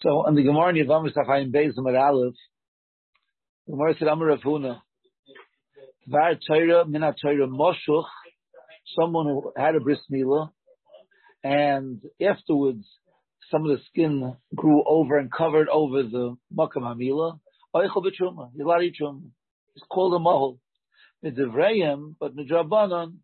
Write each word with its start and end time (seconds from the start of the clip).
So 0.00 0.24
on 0.24 0.36
the 0.36 0.44
Gemara 0.44 0.68
in 0.68 0.86
Yavamis 0.86 1.16
Achayim 1.16 1.52
Beis 1.52 1.76
Amar 1.76 1.96
Aleph, 1.96 2.34
the 3.66 3.72
Gemara 3.72 3.94
said 3.98 4.06
Amar 4.06 4.28
Rav 4.28 4.40
Huna, 4.42 4.80
Var 6.06 6.34
Torah 6.46 6.86
Mina 6.86 7.16
Torah 7.20 7.48
Moshuch, 7.48 8.04
someone 8.96 9.26
who 9.26 9.52
had 9.56 9.74
a 9.74 9.80
bris 9.80 9.98
milah, 10.12 10.50
and 11.42 12.00
afterwards 12.24 12.86
some 13.50 13.68
of 13.68 13.76
the 13.76 13.82
skin 13.88 14.36
grew 14.54 14.84
over 14.86 15.18
and 15.18 15.32
covered 15.32 15.68
over 15.68 16.04
the 16.04 16.36
makam 16.56 16.82
hamila. 16.82 17.40
Oichel 17.74 18.04
b'truma, 18.04 18.50
yilari 18.56 18.92
truma. 18.94 19.22
It's 19.74 19.84
called 19.90 20.14
a 20.14 20.24
mahol. 20.24 20.58
Midivrayim, 21.24 22.14
but 22.20 22.36
midrabanan, 22.36 23.16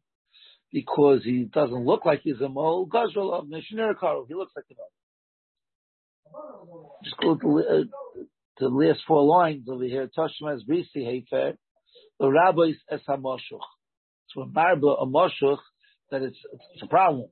because 0.73 1.23
he 1.23 1.45
doesn't 1.45 1.87
look 1.87 2.05
like 2.05 2.23
he's 2.25 2.41
a 2.41 2.49
mahol, 2.49 2.89
gazral 2.89 3.33
of 3.33 3.47
mishnir 3.47 3.97
karo. 3.97 4.27
He 4.27 4.35
looks 4.35 4.53
like 4.57 4.65
a 4.71 4.75
mahol. 4.75 5.04
Just 7.03 7.17
go 7.19 7.37
to, 7.37 7.59
uh, 7.59 8.23
to 8.59 8.69
the 8.69 8.69
last 8.69 9.01
four 9.07 9.25
lines 9.25 9.69
over 9.69 9.85
here. 9.85 10.09
Tashmas 10.17 10.61
Brisi 10.69 10.97
Hefer. 10.97 11.57
The 12.19 12.31
rabbis 12.31 12.77
es 12.91 13.01
hamashuch. 13.09 13.61
So 14.29 14.43
a 14.43 14.47
marba 14.47 15.03
a 15.03 15.07
mashuch 15.07 15.59
that 16.11 16.23
it's, 16.23 16.39
it's 16.75 16.83
a 16.83 16.87
problem. 16.87 17.29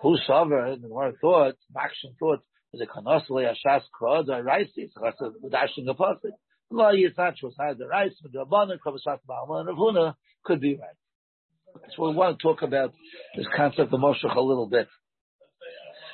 Who 0.00 0.16
sover 0.28 0.80
the 0.80 0.88
Gemara 0.88 1.12
thought, 1.20 1.56
Makshin 1.74 2.16
thought, 2.18 2.40
is 2.72 2.80
it 2.80 2.88
kanosle 2.88 3.30
ashas 3.30 3.82
krod 4.00 4.28
or 4.28 4.42
rice? 4.42 4.68
It's 4.76 4.94
a 4.96 5.48
dashing 5.48 5.88
a 5.88 5.94
pasuk. 5.94 6.32
No, 6.70 6.90
it's 6.92 7.16
not 7.16 7.36
true. 7.36 7.48
It's 7.48 7.78
the 7.78 7.86
rice, 7.86 8.12
the 8.30 8.40
abana 8.40 8.74
kavasat 8.84 9.20
ba'alma 9.28 9.60
and 9.60 9.68
Rav 9.68 9.76
Huna 9.76 10.14
could 10.44 10.60
be 10.60 10.76
right. 10.76 11.90
So 11.96 12.08
we 12.08 12.14
want 12.14 12.38
to 12.38 12.42
talk 12.42 12.62
about 12.62 12.92
this 13.36 13.46
concept 13.56 13.92
of 13.92 14.00
Moshe 14.00 14.24
a 14.24 14.40
little 14.40 14.68
bit. 14.68 14.88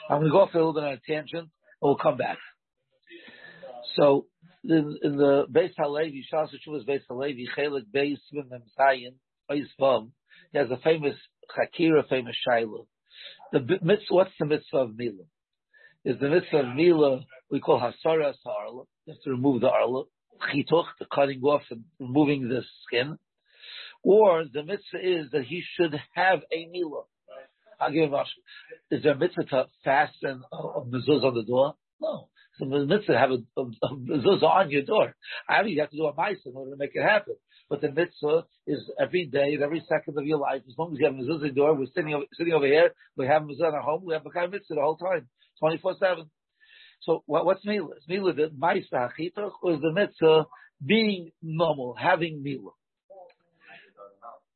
I'm 0.09 0.19
going 0.19 0.27
to 0.27 0.33
go 0.33 0.41
off 0.43 0.55
a 0.55 0.59
little 0.59 0.75
bit 0.75 0.85
on 0.85 0.93
a 0.93 1.01
tangent 1.07 1.49
we'll 1.85 1.97
come 1.97 2.17
back. 2.17 2.39
So 3.97 4.27
in, 4.65 4.99
in 5.03 5.17
the 5.17 5.45
Beis 5.53 5.73
Halevi, 5.79 6.25
Shas 6.33 6.49
Shuvas 6.67 6.87
Beis 6.87 7.03
Halevi, 7.09 7.47
Chelik 7.57 7.85
Beis 7.95 8.19
Mem 8.33 8.63
Zayin, 8.79 9.15
Beis 9.51 9.67
he 10.53 10.59
has 10.59 10.71
a 10.71 10.79
famous 10.79 11.17
Chakira, 11.57 12.09
famous 12.09 12.37
Shaila. 12.49 12.87
The 13.53 13.61
mitzvah, 13.61 14.15
what's 14.15 14.31
the 14.39 14.47
mitzvah 14.47 14.79
of 14.79 14.97
Mila? 14.97 15.25
Is 16.05 16.19
the 16.19 16.29
mitzvah 16.29 16.59
of 16.59 16.75
Mila, 16.75 17.21
we 17.51 17.61
call 17.61 17.79
Hasara 17.79 18.33
Sa'arla, 18.43 18.85
you 19.07 19.13
have 19.13 19.23
to 19.23 19.31
remove 19.31 19.61
the 19.61 19.69
Arla, 19.69 20.05
Chituch, 20.53 20.87
the 20.99 21.07
cutting 21.15 21.41
off 21.43 21.63
and 21.71 21.85
removing 22.01 22.49
the 22.49 22.63
skin, 22.87 23.19
or 24.03 24.45
the 24.53 24.65
mitzvah 24.65 24.99
is 25.03 25.31
that 25.33 25.45
he 25.45 25.63
should 25.77 25.95
have 26.15 26.41
a 26.53 26.67
Mila. 26.67 27.03
Is 28.91 29.03
there 29.03 29.13
a 29.13 29.19
mitzvah 29.19 29.45
to 29.45 29.67
fasten 29.85 30.43
a, 30.53 30.57
a 30.57 30.81
uh, 30.81 30.85
mezuzah 30.85 31.25
on 31.25 31.35
the 31.35 31.45
door? 31.45 31.75
No. 32.01 32.29
So 32.59 32.69
the 32.69 32.87
mitzvah 32.87 33.19
have 33.19 33.31
a, 33.31 33.39
a, 33.57 33.63
a 33.63 33.97
mezuzah 33.97 34.43
on 34.43 34.71
your 34.71 34.83
door. 34.83 35.15
I 35.49 35.63
mean, 35.63 35.75
you 35.75 35.81
have 35.81 35.91
to 35.91 35.97
do 35.97 36.07
a 36.07 36.15
mice 36.15 36.39
in 36.47 36.53
order 36.55 36.71
to 36.71 36.77
make 36.77 36.91
it 36.95 37.03
happen. 37.03 37.35
But 37.69 37.81
the 37.81 37.91
mitzvah 37.91 38.45
is 38.67 38.91
every 39.01 39.27
day, 39.27 39.57
every 39.63 39.83
second 39.89 40.19
of 40.19 40.27
your 40.27 40.39
life. 40.39 40.63
As 40.69 40.75
long 40.79 40.93
as 40.93 40.99
you 40.99 41.07
have 41.07 41.15
a 41.15 41.19
mezuzah 41.19 41.55
door, 41.55 41.75
we're 41.75 41.87
sitting 41.87 42.15
over, 42.15 42.25
sitting 42.35 42.53
over 42.53 42.67
here. 42.67 42.91
We 43.17 43.27
have 43.27 43.43
a 43.43 43.47
mezuzah 43.47 43.69
in 43.69 43.75
our 43.75 43.81
home. 43.81 44.05
We 44.05 44.15
have 44.15 44.27
a 44.27 44.31
kind 44.31 44.47
of 44.47 44.53
mitzvah 44.53 44.75
the 44.75 44.83
whole 44.83 44.97
time, 44.97 45.29
twenty 45.59 45.79
four 45.79 45.95
seven. 45.99 46.31
So 47.03 47.23
what, 47.27 47.45
what's 47.45 47.65
milah? 47.67 47.97
Is 47.99 48.05
milah 48.09 48.37
the 48.37 48.51
mice 48.57 48.87
hachitach, 48.93 49.53
or 49.63 49.75
is 49.75 49.81
the 49.81 49.93
mitzvah 49.93 50.47
being 50.85 51.33
normal, 51.43 51.95
having 51.99 52.43
milah? 52.47 52.73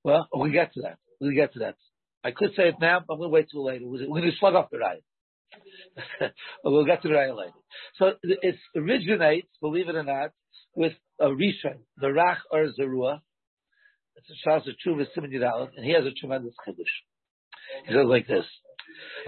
Well, 0.04 0.28
we 0.38 0.52
get 0.52 0.72
to 0.74 0.82
that. 0.82 0.98
We 1.20 1.34
get 1.34 1.52
to 1.54 1.58
that. 1.60 1.76
I 2.24 2.30
could 2.32 2.50
say 2.56 2.68
it 2.68 2.74
now, 2.80 3.00
but 3.06 3.14
I'm 3.14 3.20
going 3.20 3.30
to 3.30 3.34
wait 3.34 3.48
till 3.50 3.64
later. 3.64 3.86
We're 3.86 4.06
going 4.06 4.22
to 4.22 4.36
slug 4.38 4.54
off 4.54 4.70
the 4.70 4.78
but 6.20 6.32
we'll 6.64 6.84
get 6.84 7.02
to 7.02 7.08
the 7.08 7.14
raya 7.14 7.36
later. 7.36 7.52
So 7.96 8.12
it 8.22 8.56
originates, 8.76 9.48
believe 9.60 9.88
it 9.88 9.94
or 9.94 10.02
not, 10.02 10.30
with 10.74 10.92
a 11.20 11.26
Rishon, 11.26 11.78
the 11.96 12.08
Rach 12.08 12.38
or 12.50 12.66
Zerua. 12.78 13.20
It's 14.16 14.28
a 14.30 14.48
Shas 14.48 14.68
of 14.68 14.74
Tshuva 14.84 15.06
Simon 15.14 15.30
Yidalad, 15.30 15.70
and 15.76 15.84
he 15.84 15.92
has 15.92 16.04
a 16.04 16.10
tremendous 16.12 16.54
chiddush. 16.66 17.86
He 17.86 17.94
says 17.94 18.06
like 18.06 18.26
this. 18.26 18.44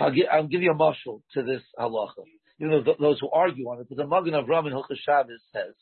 I'll 0.01 0.11
give, 0.11 0.27
I'll 0.33 0.47
give 0.47 0.63
you 0.63 0.73
a 0.73 0.75
marshal 0.75 1.23
to 1.35 1.43
this 1.43 1.63
halacha. 1.79 2.25
Even 2.61 2.83
though 2.85 2.95
those 2.99 3.21
who 3.21 3.31
argue 3.31 3.67
on 3.67 3.81
it, 3.81 3.87
but 3.89 3.97
the 3.97 4.07
Magen 4.07 4.35
Avram 4.35 4.67
in 4.67 4.73
Hilchah 4.73 4.97
Shabbos 5.05 5.41
says 5.53 5.75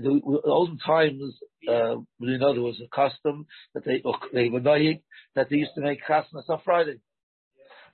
the, 0.00 0.40
olden 0.44 0.78
times, 0.78 1.34
uh, 1.68 1.96
you 2.18 2.38
know, 2.38 2.52
there 2.52 2.62
was 2.62 2.80
a 2.80 2.94
custom 2.94 3.46
that 3.74 3.84
they 3.84 4.02
they 4.32 4.48
were 4.48 4.60
knowing 4.60 5.00
that 5.34 5.48
they 5.50 5.56
used 5.56 5.74
to 5.74 5.80
make 5.80 6.00
chasnas 6.08 6.48
on 6.48 6.60
Friday. 6.64 6.98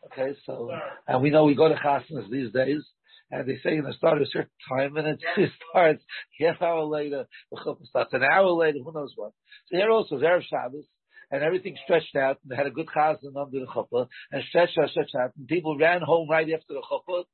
Okay, 0.06 0.36
so 0.46 0.70
and 1.06 1.22
we 1.22 1.30
know 1.30 1.44
we 1.44 1.54
go 1.54 1.68
to 1.68 1.74
chasnas 1.74 2.30
these 2.30 2.52
days, 2.52 2.82
and 3.30 3.48
they 3.48 3.58
say 3.62 3.74
you 3.74 3.82
know 3.82 3.92
start 3.92 4.18
at 4.18 4.26
a 4.26 4.30
certain 4.30 4.50
time, 4.68 4.96
and 4.96 5.08
it 5.08 5.20
starts 5.70 6.02
half 6.40 6.62
hour 6.62 6.84
later. 6.84 7.26
The 7.50 7.58
chuppah 7.58 7.86
starts 7.86 8.12
an 8.12 8.22
hour 8.22 8.50
later. 8.50 8.78
Who 8.84 8.92
knows 8.92 9.12
what? 9.16 9.32
So 9.66 9.76
here 9.76 9.90
also 9.90 10.18
Erev 10.18 10.44
Shabbos. 10.44 10.84
And 11.30 11.42
everything 11.42 11.76
stretched 11.84 12.16
out, 12.16 12.38
and 12.42 12.50
they 12.50 12.56
had 12.56 12.66
a 12.66 12.70
good 12.70 12.86
chazan 12.86 13.36
under 13.36 13.60
the 13.60 13.66
chuppah, 13.66 14.08
and 14.32 14.42
stretched 14.48 14.78
out, 14.78 14.88
stretched 14.88 15.14
out, 15.14 15.32
and 15.36 15.46
people 15.46 15.76
ran 15.76 16.00
home 16.00 16.26
right 16.26 16.50
after 16.50 16.72
the 16.72 16.80
chuppah, 16.90 17.24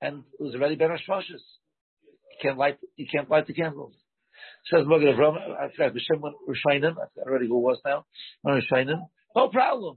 and 0.00 0.22
it 0.38 0.42
was 0.42 0.54
already 0.54 0.76
Ben 0.76 0.90
Hashmoshes. 0.90 1.30
You 1.32 2.38
can't 2.40 2.58
light, 2.58 2.78
you 2.94 3.08
can't 3.10 3.28
light 3.28 3.48
the 3.48 3.52
candles. 3.52 3.94
Says 4.66 4.84
Magen 4.86 5.08
Avram, 5.08 5.36
I 5.36 5.68
forgot 5.70 5.94
B'Shem 5.94 6.20
Rishonim, 6.20 6.92
I 6.92 7.06
forgot 7.14 7.26
already 7.26 7.46
who 7.48 7.60
was 7.60 7.80
now, 7.84 8.04
Rishonim. 8.46 9.00
No 9.34 9.48
problem. 9.48 9.96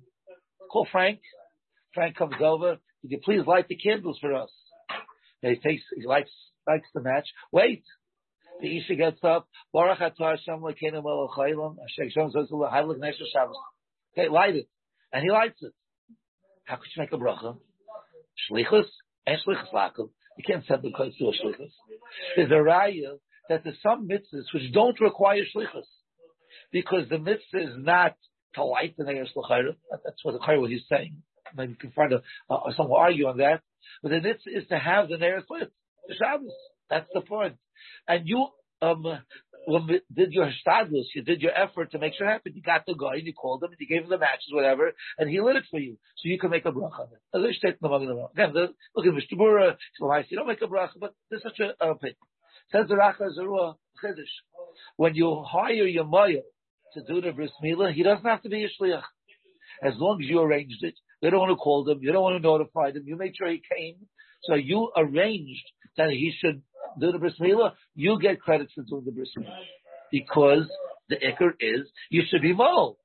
Call 0.72 0.88
Frank. 0.91 1.19
Frank 1.94 2.16
comes 2.16 2.35
over. 2.41 2.78
Could 3.01 3.12
you 3.12 3.19
please 3.24 3.46
light 3.46 3.68
the 3.68 3.75
candles 3.75 4.18
for 4.19 4.34
us? 4.34 4.50
he 5.41 5.56
takes, 5.56 5.84
he 5.96 6.06
lights, 6.07 6.31
lights 6.68 6.88
the 6.94 7.01
match. 7.01 7.28
Wait. 7.51 7.84
The 8.62 8.78
Isha 8.78 8.96
gets 8.96 9.24
up. 9.24 9.47
Baruch 9.74 10.00
Atar 10.00 10.38
Shem 10.44 10.62
Lekenim 10.62 11.03
El 11.03 11.30
Chaylam. 11.38 11.75
Hashem 11.81 12.12
Shem 12.12 12.31
says, 12.31 12.50
Haylik 12.51 12.97
Nesher 12.97 13.28
Shabbos. 13.34 13.57
Okay, 14.18 14.30
light 14.30 14.56
it. 14.56 14.68
And 15.12 15.24
he 15.24 15.31
lights 15.31 15.62
it. 15.62 15.74
How 16.66 16.78
could 16.78 16.88
you 16.95 17.01
make 17.01 17.12
a 17.12 17.18
bracha? 17.18 17.57
Shlichus? 18.50 18.85
And 19.28 19.38
shlichus 19.45 19.74
lakum. 19.74 20.09
You 20.38 20.44
can't 20.45 20.66
send 20.66 20.81
the 20.81 20.91
coins 20.91 21.16
to 21.18 21.25
a 21.25 21.31
shlichus. 21.31 21.72
There's 22.35 22.51
a 22.51 22.56
raya 22.56 23.18
that 23.49 23.63
there's 23.63 23.81
some 23.81 24.07
mitzvahs 24.07 24.53
which 24.53 24.71
don't 24.73 24.99
require 24.99 25.43
shlichus. 25.55 25.85
Because 26.71 27.09
the 27.09 27.19
mitzvah 27.19 27.61
is 27.61 27.75
not 27.77 28.15
to 28.55 28.63
light 28.63 28.95
the 28.97 29.03
Neir 29.03 29.25
Slachayra. 29.35 29.75
That's 29.91 30.23
what 30.23 30.33
the 30.33 30.39
Chayra 30.39 30.69
he's 30.69 30.83
saying. 30.89 31.21
Maybe 31.55 31.71
you 31.71 31.77
can 31.77 31.91
find 31.91 32.13
a, 32.13 32.21
uh, 32.49 32.71
someone 32.77 33.01
argue 33.01 33.27
on 33.27 33.37
that. 33.37 33.61
But 34.01 34.09
the 34.09 34.21
mitzvah 34.21 34.57
is 34.57 34.67
to 34.69 34.77
have 34.77 35.09
the 35.09 35.17
Neir 35.17 35.41
Slachayra. 35.41 35.69
The 36.07 36.15
Shabbos. 36.15 36.51
That's 36.89 37.09
the 37.13 37.21
point. 37.21 37.55
And 38.07 38.27
you, 38.27 38.47
um, 38.81 39.05
when 39.65 39.87
did 40.13 40.33
your 40.33 40.51
stadlus, 40.65 41.05
you 41.15 41.23
did 41.23 41.41
your 41.41 41.51
effort 41.57 41.91
to 41.91 41.99
make 41.99 42.13
sure 42.15 42.27
it 42.27 42.31
happened. 42.31 42.55
You 42.55 42.61
got 42.61 42.85
the 42.85 42.95
guy 42.95 43.15
and 43.15 43.25
you 43.25 43.33
called 43.33 43.63
him 43.63 43.71
and 43.71 43.79
you 43.79 43.87
gave 43.87 44.03
him 44.03 44.09
the 44.09 44.17
matches, 44.17 44.51
whatever, 44.51 44.91
and 45.17 45.29
he 45.29 45.39
lit 45.41 45.55
it 45.55 45.63
for 45.71 45.79
you, 45.79 45.97
so 46.17 46.29
you 46.29 46.39
can 46.39 46.49
make 46.49 46.65
a 46.65 46.71
bracha. 46.71 47.07
Again, 47.33 48.53
the, 48.53 48.67
look 48.95 49.05
at 49.05 49.13
Mr. 49.13 49.37
Bura, 49.39 49.77
you 50.29 50.37
don't 50.37 50.47
make 50.47 50.61
a 50.61 50.67
bracha, 50.67 50.99
but 50.99 51.13
there's 51.29 51.43
such 51.43 51.59
a, 51.59 51.73
a 51.83 51.91
opinion. 51.91 52.17
Says 52.72 52.88
the 52.88 52.96
Racha 52.96 53.29
Zerua 53.38 53.75
Chiddush. 54.03 54.34
When 54.97 55.16
you 55.16 55.44
hire 55.47 55.85
your 55.85 56.06
maya 56.06 56.41
to 56.94 57.03
do 57.03 57.22
the 57.22 57.31
bris 57.31 57.51
milah, 57.63 57.94
he 57.94 58.03
doesn't 58.03 58.25
have 58.25 58.41
to 58.44 58.50
be 58.50 58.63
a 58.63 58.68
shliach. 58.68 59.03
As 59.84 59.94
long 59.97 60.22
as 60.22 60.29
you 60.29 60.40
arranged 60.41 60.84
it, 60.84 60.96
you 61.22 61.29
don't 61.29 61.40
want 61.40 61.51
to 61.51 61.56
call 61.56 61.84
them, 61.84 62.00
you 62.01 62.12
don't 62.12 62.24
want 62.24 62.41
to 62.41 62.47
notify 62.47 62.91
them, 62.91 63.03
you 63.06 63.16
make 63.16 63.34
sure 63.38 63.50
he 63.50 63.62
came. 63.75 63.96
So 64.44 64.56
you 64.56 64.91
arranged 64.96 65.66
that 65.97 66.09
he 66.09 66.34
should 66.38 66.62
do 67.00 67.12
the 67.12 67.19
bris 67.19 67.34
milah, 67.40 67.74
you 67.96 68.19
get 68.19 68.41
credit 68.41 68.69
for 68.74 68.84
doing 68.84 69.06
the 69.06 69.12
bris 69.12 69.30
milah. 69.38 69.57
Because 70.12 70.69
the 71.09 71.16
ikr 71.16 71.53
is, 71.59 71.90
you 72.09 72.24
should 72.30 72.41
be 72.41 72.53
mold 72.53 72.97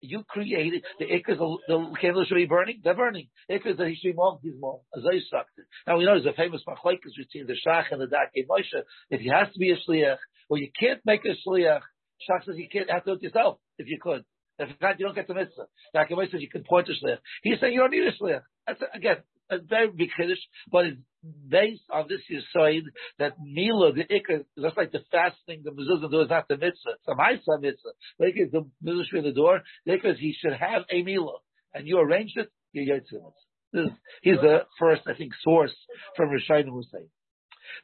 you 0.00 0.24
created 0.28 0.82
the 0.98 1.04
ikkas, 1.04 1.38
the, 1.68 1.94
candles 2.00 2.28
should 2.28 2.34
be 2.34 2.46
burning, 2.46 2.80
they're 2.82 2.94
burning. 2.94 3.28
Ikkas 3.50 3.76
that 3.76 3.88
he 3.88 3.94
should 3.94 4.12
be 4.12 4.14
mocked, 4.14 4.44
he's 4.44 4.54
it. 4.54 5.46
Now 5.86 5.98
we 5.98 6.04
know 6.04 6.14
there's 6.14 6.26
a 6.26 6.36
famous 6.36 6.62
machlaikas 6.66 7.16
between 7.16 7.46
the 7.46 7.56
Shach 7.66 7.84
and 7.90 8.00
the 8.00 8.06
Darkei 8.06 8.46
Moshe. 8.48 8.82
If 9.10 9.20
he 9.20 9.28
has 9.28 9.52
to 9.52 9.58
be 9.58 9.70
a 9.70 9.76
shliach, 9.76 10.16
well 10.48 10.60
you 10.60 10.70
can't 10.78 11.00
make 11.04 11.24
a 11.24 11.36
shliach. 11.46 11.80
Shach 12.28 12.44
says 12.44 12.56
you 12.56 12.68
can't 12.70 12.90
have 12.90 13.04
to 13.04 13.10
do 13.10 13.16
it 13.16 13.22
yourself, 13.22 13.58
if 13.78 13.88
you 13.88 13.98
could. 14.00 14.24
If 14.58 14.68
not, 14.80 15.00
you 15.00 15.06
don't 15.06 15.14
get 15.14 15.26
the 15.26 15.34
mitzvah. 15.34 15.66
Darkei 15.94 16.12
Moshe 16.12 16.30
says 16.30 16.40
you 16.40 16.50
can 16.50 16.64
point 16.64 16.88
a 16.88 16.92
shliach. 16.92 17.18
He's 17.42 17.60
saying 17.60 17.72
you 17.72 17.80
don't 17.80 17.90
need 17.90 18.06
a 18.06 18.12
shliach. 18.12 18.42
That's, 18.66 18.80
again, 18.94 19.16
a 19.50 19.58
very 19.58 19.90
big 19.90 20.10
kiddush, 20.16 20.38
but 20.70 20.86
it's 20.86 21.00
based 21.48 21.82
on 21.92 22.06
this 22.08 22.20
side 22.52 22.82
that 23.18 23.34
Mila, 23.42 23.92
the 23.92 24.04
Ikka, 24.04 24.44
just 24.60 24.76
like 24.76 24.92
the 24.92 25.00
fasting, 25.10 25.62
the 25.64 25.70
mezuzah 25.70 26.10
door 26.10 26.22
is 26.22 26.30
not 26.30 26.48
the 26.48 26.56
mitzvah. 26.56 26.92
It's 26.94 27.08
a 27.08 27.14
Maisa 27.14 27.60
mitzvah. 27.60 27.90
Like 28.18 28.34
the 28.34 28.66
mezuzah 28.84 29.18
in 29.18 29.24
the 29.24 29.32
door, 29.32 29.60
because 29.84 30.18
he 30.18 30.34
should 30.38 30.54
have 30.54 30.82
a 30.90 31.02
Mila. 31.02 31.38
And 31.74 31.86
you 31.86 31.98
arranged 31.98 32.36
it, 32.36 32.50
you 32.72 32.86
get 32.86 33.06
to 33.08 33.16
it. 33.16 33.92
He's 34.22 34.36
the 34.40 34.60
first, 34.78 35.02
I 35.06 35.14
think, 35.14 35.32
source 35.42 35.74
from 36.16 36.30
Rishayim 36.30 36.68
Hussein. 36.68 37.08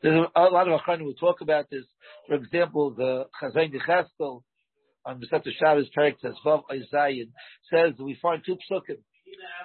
There's 0.02 0.26
a, 0.34 0.40
lot 0.40 0.68
of 0.68 0.80
Achronim 0.80 1.02
who 1.02 1.14
talk 1.14 1.40
about 1.40 1.70
this. 1.70 1.84
For 2.26 2.34
example, 2.34 2.94
the 2.94 3.26
Chazain 3.40 3.72
Cheskel 3.72 4.42
on 5.04 5.20
Besat 5.20 5.46
Shabbos 5.58 5.88
Perik 5.96 6.16
says, 6.20 6.34
Vav 6.44 6.62
Isayin 6.70 7.30
says 7.72 7.92
we 7.98 8.18
find 8.20 8.42
two 8.44 8.56
psukim. 8.56 8.98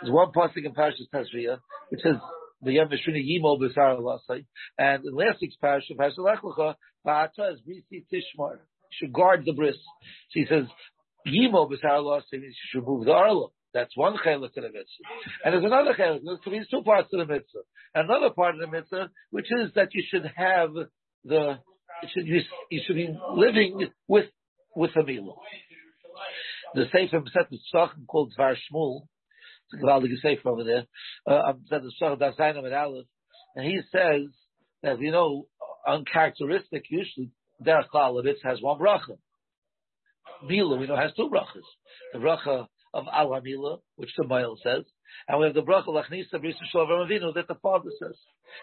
There's 0.01 0.13
one 0.13 0.31
passing 0.33 0.65
in 0.65 0.73
Parashas 0.73 1.09
Tazria, 1.13 1.59
which 1.89 2.01
says 2.01 2.15
the 2.61 2.73
Yom 2.73 2.89
Mishrini 2.89 3.23
Yimo 3.23 3.59
B'Sar 3.59 3.99
Lasai. 3.99 4.45
And 4.77 5.05
in 5.05 5.15
last 5.15 5.39
week's 5.41 5.55
parasha, 5.55 5.93
Parasha 5.95 6.21
Lech 6.21 6.41
Lecha, 6.41 6.75
Ba'ata 7.05 7.53
is 7.53 7.59
Brisi 7.61 8.05
Tishmar. 8.11 8.57
should 8.91 9.13
guard 9.13 9.43
the 9.45 9.53
bris. 9.53 9.75
So 9.75 10.39
he 10.39 10.45
says, 10.45 10.65
Yimo 11.27 11.69
B'Sar 11.69 12.01
Lasai 12.01 12.33
means 12.33 12.55
you 12.55 12.69
should 12.71 12.87
move 12.87 13.05
the 13.05 13.11
Arla. 13.11 13.47
That's 13.73 13.95
one 13.95 14.17
chelik 14.17 14.53
to 14.53 14.61
the 14.61 14.67
mitzvah. 14.67 15.45
And 15.45 15.53
there's 15.53 15.63
another 15.63 15.93
chelik. 15.93 16.21
There's 16.45 16.67
two 16.67 16.81
parts 16.83 17.09
of 17.13 17.19
the 17.19 17.33
mitzvah. 17.33 17.59
Another 17.95 18.29
part 18.31 18.55
of 18.55 18.61
the 18.61 18.67
mitzvah, 18.67 19.09
which 19.29 19.51
is 19.51 19.71
that 19.75 19.93
you 19.93 20.03
should 20.07 20.29
have 20.35 20.71
the, 21.23 21.59
should, 22.13 22.27
you, 22.27 22.41
you 22.69 22.81
should 22.85 22.95
be 22.95 23.15
living 23.35 23.89
with, 24.07 24.25
with 24.75 24.91
a 24.97 25.03
meal. 25.03 25.37
The 26.73 26.85
Sefer 26.91 27.21
set 27.33 27.49
the 27.49 27.59
Tzachim 27.73 28.07
called 28.07 28.33
Zvar 28.37 28.55
Shmuel, 28.55 29.07
gewaldige 29.79 30.17
sefer 30.21 30.49
over 30.49 30.63
there. 30.63 30.85
Uh, 31.27 31.53
said 31.69 31.81
the 31.83 31.91
Shach 32.01 32.19
Dazainam 32.19 32.65
and 32.65 32.73
Aleph, 32.73 33.05
and 33.55 33.65
he 33.65 33.79
says 33.91 34.27
that 34.83 34.99
you 34.99 35.11
know, 35.11 35.47
uncharacteristic 35.87 36.85
usually 36.89 37.31
Derech 37.63 37.89
Klal 37.93 38.23
has 38.43 38.61
one 38.61 38.79
bracha. 38.79 39.17
Mila 40.43 40.77
we 40.77 40.87
know 40.87 40.95
has 40.95 41.13
two 41.15 41.29
brachas. 41.29 41.67
The 42.13 42.19
bracha 42.19 42.67
of 42.93 43.05
Al 43.11 43.29
Hamila, 43.29 43.79
which 43.95 44.09
the 44.17 44.27
Mail 44.27 44.57
says, 44.63 44.83
and 45.27 45.39
we 45.39 45.45
have 45.45 45.55
the 45.55 45.61
bracha 45.61 45.87
Lachnisa 45.87 46.35
Brisa 46.35 46.65
Shalom 46.71 47.07
Avinu 47.07 47.33
that 47.35 47.47
the 47.47 47.55
father 47.55 47.89
says. 48.01 48.17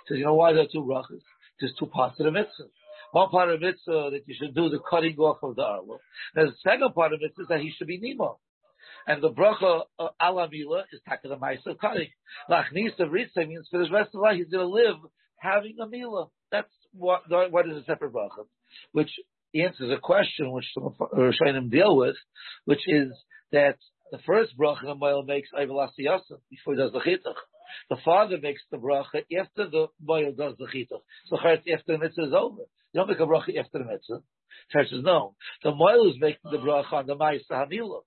He 0.06 0.14
says, 0.14 0.18
you 0.18 0.24
know 0.24 0.34
why 0.34 0.52
there 0.52 0.62
are 0.62 0.72
two 0.72 0.82
brachas? 0.82 1.22
There's 1.60 1.74
two 1.78 1.86
parts 1.86 2.18
of 2.20 2.24
the 2.24 2.32
mitzvah. 2.32 2.64
One 3.12 3.30
part 3.30 3.50
of 3.50 3.60
mitzvah 3.60 4.10
that 4.12 4.22
you 4.26 4.34
should 4.38 4.54
do 4.54 4.68
the 4.68 4.80
cutting 4.90 5.16
off 5.16 5.38
of 5.42 5.56
the 5.56 5.62
arlo. 5.62 5.98
There's 6.34 6.50
the 6.50 6.70
second 6.70 6.94
part 6.94 7.12
of 7.12 7.20
it 7.22 7.32
is 7.38 7.48
that 7.48 7.60
he 7.60 7.72
should 7.76 7.86
be 7.86 8.00
nimo. 8.00 8.36
And 9.08 9.22
the 9.22 9.30
bracha 9.30 9.84
uh, 9.98 10.08
ala 10.22 10.48
mila 10.52 10.84
is 10.92 11.00
the 11.24 11.36
ma'isa 11.36 11.76
karik. 11.82 12.10
Lachnisa 12.50 13.08
ritza 13.08 13.48
means 13.48 13.66
for 13.70 13.82
the 13.82 13.90
rest 13.90 14.10
of 14.14 14.20
life 14.20 14.36
he's 14.36 14.48
going 14.48 14.66
to 14.66 14.72
live 14.72 14.96
having 15.38 15.76
a 15.82 15.88
mila. 15.88 16.26
That's 16.52 16.68
what 16.92 17.22
what 17.50 17.66
is 17.66 17.78
a 17.78 17.84
separate 17.84 18.12
bracha, 18.12 18.44
which 18.92 19.10
answers 19.54 19.90
a 19.90 19.98
question 19.98 20.52
which 20.52 20.66
some 20.74 20.94
Rishonim 21.16 21.70
deal 21.70 21.96
with, 21.96 22.16
which 22.66 22.86
is 22.86 23.08
that 23.50 23.78
the 24.12 24.18
first 24.26 24.52
bracha 24.58 24.82
the 24.82 24.94
moil 24.94 25.22
makes 25.22 25.48
ayvelasiyasa 25.58 26.40
before 26.50 26.74
he 26.74 26.76
does 26.76 26.92
the 26.92 27.00
chitach. 27.00 27.40
The 27.88 27.96
father 28.04 28.36
makes 28.42 28.60
the 28.70 28.76
bracha 28.76 29.24
after 29.40 29.70
the 29.70 29.86
moil 30.02 30.32
does 30.36 30.54
the 30.58 30.66
chitach. 30.66 31.00
So 31.28 31.38
after 31.38 31.82
the 31.86 31.98
mitzvah 31.98 32.26
is 32.26 32.34
over. 32.34 32.62
You 32.92 33.00
don't 33.00 33.08
make 33.08 33.20
a 33.20 33.26
bracha 33.26 33.58
after 33.58 33.78
the 33.78 33.84
mitzvah. 33.84 34.20
Church 34.70 34.88
says 34.90 35.02
no. 35.02 35.34
The 35.62 35.74
moil 35.74 36.10
is 36.10 36.16
making 36.20 36.50
the 36.50 36.58
bracha 36.58 36.92
on 36.92 37.06
the 37.06 37.16
ma'isa 37.16 37.52
hamila. 37.52 38.00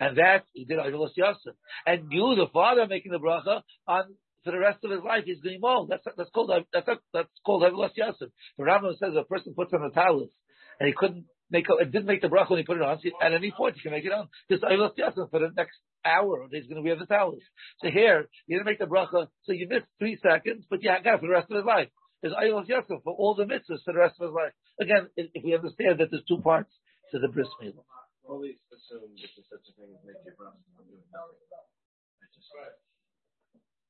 And 0.00 0.18
that 0.18 0.44
he 0.52 0.64
did 0.64 0.78
Ayvelos 0.78 1.16
Yosef. 1.16 1.54
And 1.86 2.10
you, 2.10 2.34
the 2.36 2.46
father, 2.52 2.86
making 2.86 3.12
the 3.12 3.18
bracha 3.18 3.62
on 3.86 4.14
for 4.44 4.52
the 4.52 4.58
rest 4.58 4.84
of 4.84 4.90
his 4.90 5.02
life, 5.02 5.24
he's 5.24 5.40
going 5.40 5.60
mold. 5.60 5.90
That's 5.90 6.04
that's 6.16 6.30
called 6.30 6.50
that's 6.72 6.88
that's 7.12 7.28
called 7.44 7.62
Ayvelos 7.62 7.90
Yosef. 7.96 8.30
The 8.58 8.64
Rambam 8.64 8.96
says 8.98 9.14
a 9.18 9.24
person 9.24 9.54
puts 9.54 9.72
on 9.72 9.82
a 9.82 9.90
talus 9.90 10.30
and 10.78 10.86
he 10.86 10.92
couldn't 10.92 11.24
make 11.50 11.66
it 11.68 11.92
didn't 11.92 12.06
make 12.06 12.22
the 12.22 12.28
bracha 12.28 12.50
when 12.50 12.58
he 12.60 12.64
put 12.64 12.76
it 12.76 12.82
on. 12.82 12.98
At 13.22 13.32
any 13.32 13.50
point, 13.50 13.74
he 13.76 13.82
can 13.82 13.92
make 13.92 14.04
it 14.04 14.12
on. 14.12 14.28
Just 14.50 14.62
Ayvelos 14.62 14.96
Yosef 14.96 15.30
for 15.30 15.40
the 15.40 15.50
next 15.56 15.78
hour, 16.04 16.46
he's 16.50 16.66
going 16.66 16.76
to 16.76 16.88
wear 16.88 16.96
the 16.98 17.06
talus. 17.06 17.42
So 17.82 17.90
here, 17.90 18.28
you 18.46 18.56
didn't 18.56 18.66
make 18.66 18.78
the 18.78 18.86
bracha, 18.86 19.26
so 19.42 19.52
you 19.52 19.66
missed 19.68 19.86
three 19.98 20.18
seconds, 20.22 20.64
but 20.70 20.82
you 20.82 20.90
got 20.90 21.14
it 21.14 21.20
for 21.20 21.26
the 21.26 21.32
rest 21.32 21.50
of 21.50 21.56
his 21.56 21.66
life. 21.66 21.88
There's 22.22 22.34
Ayvelos 22.34 22.68
Yosef 22.68 23.02
for 23.02 23.12
all 23.12 23.34
the 23.34 23.44
mitzvahs 23.44 23.82
for 23.84 23.92
the 23.92 23.98
rest 23.98 24.16
of 24.20 24.28
his 24.28 24.34
life. 24.34 24.52
Again, 24.80 25.08
if 25.16 25.44
we 25.44 25.54
understand 25.54 26.00
that 26.00 26.10
there's 26.10 26.24
two 26.28 26.40
parts 26.40 26.72
to 27.12 27.18
the 27.18 27.28
bris 27.28 27.48
milah 27.62 27.84
always 28.28 28.56
assume 28.74 29.14
that 29.16 29.30
there's 29.34 29.48
such 29.50 29.66
a 29.66 29.72
thing 29.74 29.90
as 29.94 30.02
make 30.04 30.20
your 30.24 30.34
brother 30.34 30.58
doing 30.76 31.02
nothing. 31.10 31.46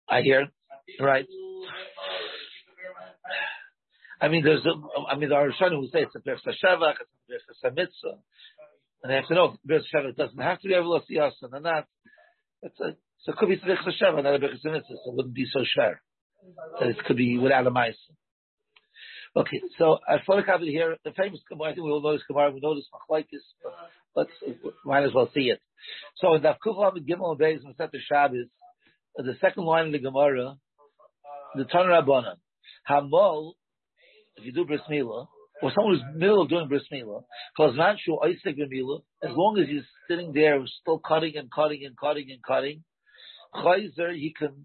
I 0.08 0.22
hear, 0.22 0.48
right? 1.00 1.26
I 4.20 4.28
mean, 4.28 4.44
there's, 4.44 4.64
a, 4.64 4.72
I 5.10 5.16
mean, 5.16 5.28
there 5.28 5.38
are 5.38 5.50
Rishonim 5.50 5.80
who 5.80 5.88
say 5.88 6.02
it's 6.02 6.14
a 6.14 6.20
Beres 6.20 6.40
Hashavach, 6.46 6.94
it's 7.28 7.44
a 7.64 7.70
Beres 7.70 7.76
Mitzvah, 7.76 8.18
and 9.02 9.10
they 9.10 9.16
have 9.16 9.26
to 9.28 9.34
know 9.34 9.56
Beres 9.68 9.82
Hashavach 9.92 10.16
doesn't 10.16 10.38
have 10.38 10.60
to 10.60 10.68
be 10.68 10.74
Avlos 10.74 11.02
Yasin, 11.10 11.52
and 11.52 11.64
that, 11.66 11.86
it's 12.62 12.78
a, 12.80 12.96
so 13.20 13.32
it 13.32 13.36
could 13.38 13.48
be 13.48 13.56
Beres 13.56 13.84
Hashavach, 13.84 14.22
not 14.22 14.36
a 14.36 14.38
Beres 14.38 14.64
Mitzvah, 14.64 14.96
so 15.04 15.10
it 15.10 15.16
wouldn't 15.16 15.34
be 15.34 15.46
so 15.52 15.60
sure. 15.64 16.00
That 16.78 16.88
it 16.88 17.04
could 17.04 17.16
be 17.16 17.38
without 17.38 17.66
a 17.66 17.70
Ma'asim. 17.70 18.14
Okay, 19.36 19.60
so 19.78 19.98
I 20.08 20.16
thought 20.24 20.48
I 20.48 20.58
here 20.64 20.96
the 21.04 21.10
famous 21.10 21.40
Gemara. 21.46 21.72
I 21.72 21.74
think 21.74 21.84
we 21.84 21.90
all 21.90 22.02
know 22.02 22.14
this 22.14 22.22
Gemara. 22.26 22.50
We 22.52 22.60
know 22.60 22.74
this 22.74 22.88
Machlaikis, 22.88 23.44
but 24.14 24.28
let's 24.46 24.58
might 24.86 25.04
as 25.04 25.12
well 25.12 25.28
see 25.34 25.50
it. 25.50 25.60
So 26.16 26.34
in 26.34 26.42
the 26.42 26.54
Kufla 26.64 26.94
with 26.94 27.06
Gimel 27.06 27.38
Beis 27.38 27.60
and 27.62 27.74
the 27.76 27.98
Shabbos, 28.08 28.46
the 29.14 29.34
second 29.42 29.64
line 29.64 29.86
of 29.86 29.92
the 29.92 29.98
Gemara, 29.98 30.56
the 31.54 31.64
Tan 31.64 31.84
Rabbanan, 31.84 32.36
Hamol, 32.88 33.52
if 34.36 34.46
you 34.46 34.52
do 34.52 34.64
bris 34.64 34.80
milah, 34.90 35.26
or 35.62 35.70
someone 35.74 35.96
who's 35.96 36.04
middle 36.18 36.40
of 36.40 36.48
doing 36.48 36.68
bris 36.68 36.84
milah, 36.90 37.24
because 37.54 37.76
not 37.76 37.96
sure 38.00 38.24
Isaac 38.24 38.56
milah, 38.56 39.02
as 39.22 39.32
long 39.34 39.58
as 39.58 39.68
he's 39.68 39.82
sitting 40.08 40.32
there 40.32 40.58
still 40.80 40.98
cutting 40.98 41.36
and 41.36 41.50
cutting 41.50 41.84
and 41.84 41.94
cutting 41.94 42.30
and 42.30 42.42
cutting, 42.42 42.84
Chayzer, 43.54 44.14
he 44.14 44.32
can 44.32 44.64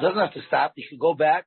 doesn't 0.00 0.18
have 0.18 0.34
to 0.34 0.42
stop. 0.48 0.72
He 0.74 0.84
can 0.88 0.98
go 0.98 1.14
back 1.14 1.46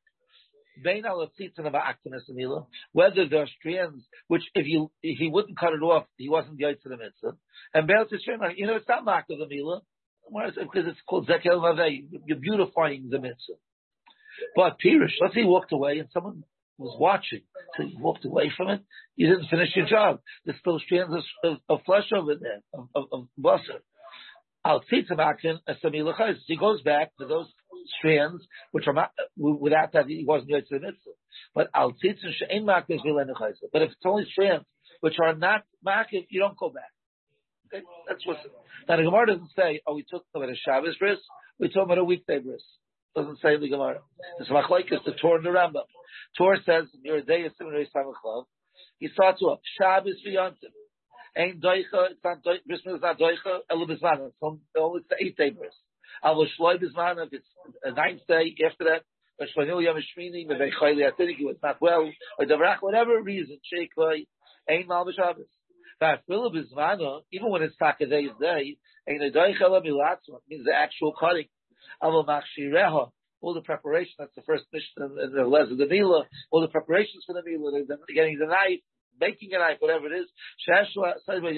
whether 2.91 3.27
there 3.27 3.41
are 3.41 3.47
strands, 3.59 4.03
which 4.27 4.43
if 4.53 4.67
you 4.67 4.91
if 5.01 5.17
he 5.19 5.29
wouldn't 5.29 5.59
cut 5.59 5.73
it 5.73 5.81
off, 5.81 6.05
he 6.17 6.29
wasn't 6.29 6.57
the 6.57 6.75
to 6.83 6.89
the 6.89 6.97
mitzvah. 6.97 7.37
And 7.73 7.87
Be'el 7.87 8.05
you 8.55 8.67
know, 8.67 8.75
it's 8.75 8.87
not 8.87 9.05
marked 9.05 9.31
of 9.31 9.39
the 9.39 9.45
milah, 9.45 9.81
because 10.55 10.87
it's 10.87 11.01
called 11.07 11.27
Zekel 11.27 11.61
Vavei. 11.61 12.05
You're 12.25 12.39
beautifying 12.39 13.09
the 13.09 13.19
mitzvah. 13.19 13.55
But 14.55 14.77
Pirish, 14.83 15.13
let's 15.21 15.33
say 15.33 15.41
he 15.41 15.47
walked 15.47 15.71
away 15.71 15.99
and 15.99 16.09
someone 16.13 16.43
was 16.77 16.95
watching, 16.99 17.41
so 17.75 17.83
you 17.83 17.97
walked 17.97 18.25
away 18.25 18.51
from 18.55 18.69
it, 18.69 18.81
you 19.15 19.27
didn't 19.27 19.49
finish 19.49 19.75
your 19.75 19.87
job. 19.87 20.19
There's 20.45 20.59
still 20.59 20.79
strands 20.79 21.13
of, 21.13 21.23
of, 21.43 21.57
of 21.69 21.79
flesh 21.85 22.11
over 22.15 22.35
there, 22.35 22.61
of, 22.73 22.89
of, 22.93 23.05
of 23.11 23.27
butter. 23.37 23.81
Al 24.63 24.83
He 24.89 26.57
goes 26.57 26.81
back 26.81 27.17
to 27.17 27.25
those 27.25 27.47
strands 27.97 28.45
which 28.71 28.87
are 28.87 28.93
not, 28.93 29.11
without 29.37 29.93
that 29.93 30.07
he 30.07 30.25
wasn't 30.25 30.49
to 30.49 30.61
the 30.69 30.79
mitzvah. 30.79 31.11
But 31.53 31.69
al 31.73 31.91
tzitzin 31.91 32.33
she'en 32.33 32.65
makis 32.65 32.99
But 33.71 33.81
if 33.81 33.91
it's 33.91 34.05
only 34.05 34.25
strands 34.31 34.65
which 35.01 35.19
are 35.19 35.35
not 35.35 35.63
makis, 35.85 36.25
you 36.29 36.39
don't 36.39 36.57
go 36.57 36.69
back. 36.69 36.91
Okay? 37.67 37.83
That's 38.07 38.25
what. 38.25 38.37
Now 38.87 38.97
the 38.97 39.03
Gemara 39.03 39.27
doesn't 39.27 39.51
say, 39.55 39.81
oh, 39.85 39.95
we 39.95 40.05
took 40.09 40.23
at 40.35 40.41
a 40.41 40.55
Shabbos 40.55 40.97
bris, 40.97 41.19
we 41.59 41.69
took 41.69 41.89
at 41.89 41.97
a 41.97 42.03
weekday 42.03 42.39
bris. 42.39 42.63
Doesn't 43.15 43.39
say 43.41 43.57
the 43.57 43.69
Gemara. 43.69 44.01
It's 44.39 44.49
machlekes 44.49 45.03
the 45.03 45.13
Torah 45.19 45.37
and 45.37 45.45
the 45.45 45.49
Rambam. 45.49 45.85
Torah 46.37 46.59
says, 46.65 46.85
"Your 47.01 47.21
day 47.21 47.41
is 47.41 47.53
similar 47.57 47.83
to 47.83 47.89
Samachlav." 47.89 48.45
He 48.99 49.07
starts 49.07 49.41
off 49.41 49.59
Shabbos 49.77 50.21
v'yantim. 50.25 50.71
Ain't 51.35 51.61
doicha, 51.61 52.11
it's 52.11 52.23
not 52.23 52.43
doicha, 52.43 52.65
bris 52.65 52.79
is 52.85 53.01
not 53.01 53.19
doicha. 53.19 53.61
It's 53.69 54.75
only 54.75 55.01
the 55.09 55.15
eight 55.19 55.37
day 55.37 55.49
bris. 55.49 55.73
Al 56.23 56.45
Shloy 56.59 56.77
Bisman, 56.81 57.25
if 57.25 57.33
it's 57.33 57.47
a 57.83 57.91
ninth 57.91 58.21
day 58.27 58.55
after 58.65 58.85
that, 58.85 59.03
Shloimil 59.55 59.83
Yom 59.83 59.97
Shmini, 59.97 60.47
maybe 60.47 60.71
Chayli 60.81 61.09
Atidik, 61.09 61.37
he 61.37 61.45
was 61.45 61.57
not 61.61 61.79
well, 61.79 62.11
or 62.39 62.45
Davrach, 62.45 62.77
whatever 62.81 63.21
reason, 63.21 63.59
Sheikh 63.63 63.91
Ein 64.69 64.87
Mal 64.87 65.05
B'Shabbos. 65.05 65.45
Philip 66.27 66.53
Bismana, 66.53 67.21
even 67.31 67.49
when 67.49 67.61
it's 67.61 67.75
Takaday's 67.81 68.31
day, 68.39 68.77
Ein 69.07 69.19
Adoy 69.21 69.53
Chala 69.59 69.81
means 69.83 70.65
the 70.65 70.73
actual 70.75 71.13
cutting. 71.19 71.47
Al 72.01 72.25
Machshireha, 72.25 73.11
all 73.41 73.53
the 73.53 73.61
preparation, 73.61 74.13
that's 74.17 74.35
the 74.35 74.41
first 74.41 74.65
mission 74.73 74.87
in 74.97 75.31
the 75.33 75.43
Les 75.43 75.71
of 75.71 75.77
the 75.77 75.85
Mila, 75.87 76.25
all 76.51 76.61
the 76.61 76.67
preparations 76.67 77.23
for 77.25 77.33
the 77.33 77.43
Mila, 77.45 77.71
getting 78.13 78.37
the 78.39 78.47
knife, 78.47 78.81
making 79.19 79.53
a 79.53 79.59
knife, 79.59 79.77
whatever 79.79 80.07
it 80.07 80.19
is. 80.19 80.27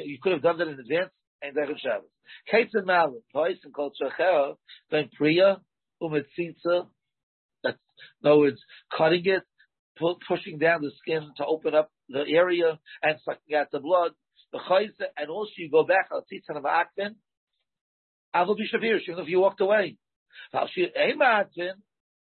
You 0.05 0.17
could 0.21 0.33
have 0.33 0.41
done 0.41 0.57
that 0.57 0.67
in 0.67 0.79
advance, 0.79 1.11
and 1.41 1.55
Derech 1.55 1.79
Shabbos. 1.79 2.09
And 2.51 2.85
Malin, 2.85 3.21
and 3.33 3.73
Kol 3.73 3.91
Shachera, 4.01 4.55
then 4.91 5.09
Priya, 5.17 5.61
Umetzitza, 6.01 6.87
that's, 7.63 7.77
in 8.23 8.29
other 8.29 8.39
words, 8.39 8.61
cutting 8.95 9.25
it, 9.25 9.43
pu- 9.97 10.17
pushing 10.27 10.57
down 10.57 10.81
the 10.81 10.91
skin 10.99 11.31
to 11.37 11.45
open 11.45 11.75
up 11.75 11.91
the 12.07 12.23
area 12.27 12.79
and 13.03 13.17
sucking 13.25 13.55
out 13.55 13.71
the 13.71 13.79
blood. 13.79 14.11
The 14.51 14.59
Chayze, 14.59 15.05
and 15.17 15.29
also 15.29 15.51
you 15.57 15.69
go 15.69 15.83
back, 15.83 16.09
Al 16.11 16.21
Tzitza 16.21 16.55
and 16.55 16.63
Ma'akvin, 16.63 17.15
Avil 18.33 18.55
Bishavir, 18.55 18.99
even 19.07 19.23
if 19.23 19.29
you 19.29 19.39
walked 19.39 19.61
away. 19.61 19.97
Al 20.53 20.67
Shir 20.67 20.87
Ein 20.97 21.19
Ma'akvin, 21.19 21.73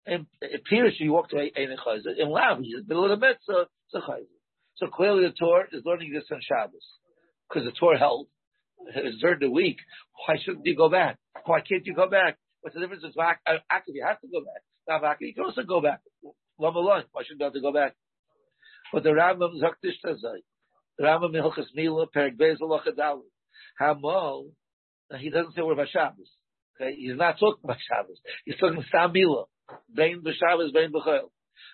and 0.05 0.25
appears 0.43 0.95
you 0.99 1.13
walked 1.13 1.33
away, 1.33 1.51
Ein 1.55 1.75
Chayze. 1.85 2.17
In 2.17 2.29
Lav, 2.29 2.59
he's 2.59 2.75
in 2.75 2.81
the 2.81 2.87
middle 2.87 3.11
of 3.11 3.19
the 3.19 3.25
mitzvah, 3.25 3.61
it's 3.61 3.95
a 3.95 3.99
Chayze. 3.99 4.25
So 4.75 4.87
clearly 4.87 5.23
the 5.23 5.33
Torah 5.33 5.67
is 5.71 5.83
learning 5.85 6.11
this 6.13 6.25
on 6.31 6.41
Shabbos. 6.41 6.85
Because 7.47 7.65
the 7.65 7.71
Torah 7.77 7.99
held 7.99 8.27
during 9.19 9.39
the 9.39 9.49
week, 9.49 9.77
why 10.25 10.35
shouldn't 10.43 10.65
you 10.65 10.75
go 10.75 10.89
back? 10.89 11.17
Why 11.45 11.61
can't 11.61 11.85
you 11.85 11.93
go 11.93 12.09
back? 12.09 12.37
What's 12.61 12.75
the 12.75 12.81
difference? 12.81 13.03
Is 13.03 13.15
uh, 13.17 13.33
active, 13.69 13.95
you 13.95 14.05
have 14.05 14.21
to 14.21 14.27
go 14.27 14.41
back. 14.41 14.61
Now, 14.87 15.07
active, 15.07 15.27
you 15.27 15.33
can 15.33 15.45
also 15.45 15.63
go 15.63 15.81
back. 15.81 16.01
Love 16.59 16.75
alone. 16.75 17.03
Why 17.11 17.23
shouldn't 17.23 17.39
you 17.39 17.45
have 17.45 17.53
to 17.53 17.61
go 17.61 17.73
back? 17.73 17.95
But 18.93 19.03
the 19.03 19.09
Rambam 19.09 19.59
Zaktish 19.61 19.97
Tazai, 20.05 20.41
Rambam 20.99 21.33
Milchas 21.33 21.67
Mila, 21.73 22.05
Perik 22.07 22.37
Bezel 22.37 22.69
Lachadalu, 22.69 23.21
Hamal, 23.79 24.51
uh, 25.11 25.17
he 25.17 25.29
doesn't 25.29 25.55
say 25.55 25.61
we're 25.61 25.85
Shabbos. 25.87 26.29
Okay, 26.79 26.95
he's 26.95 27.17
not 27.17 27.39
talking 27.39 27.61
about 27.63 27.77
Shabbos. 27.87 28.19
He's 28.45 28.57
talking 28.57 28.83
about 28.93 29.13
Mila. 29.13 29.45
Bain 29.93 30.21
b'Shabbos, 30.21 30.73
bain 30.73 30.91
b'Chol. 30.91 31.29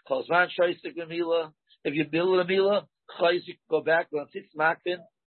Cholzman 0.09 0.47
shoysik 0.57 0.95
b'Mila. 0.97 1.51
If 1.83 1.93
you 1.95 2.05
build 2.09 2.39
a 2.39 2.45
Mila, 2.45 2.87
Chayz, 3.19 3.41
you 3.45 3.55
go 3.69 3.81
back, 3.81 4.07
on 4.13 4.27
six 4.31 4.47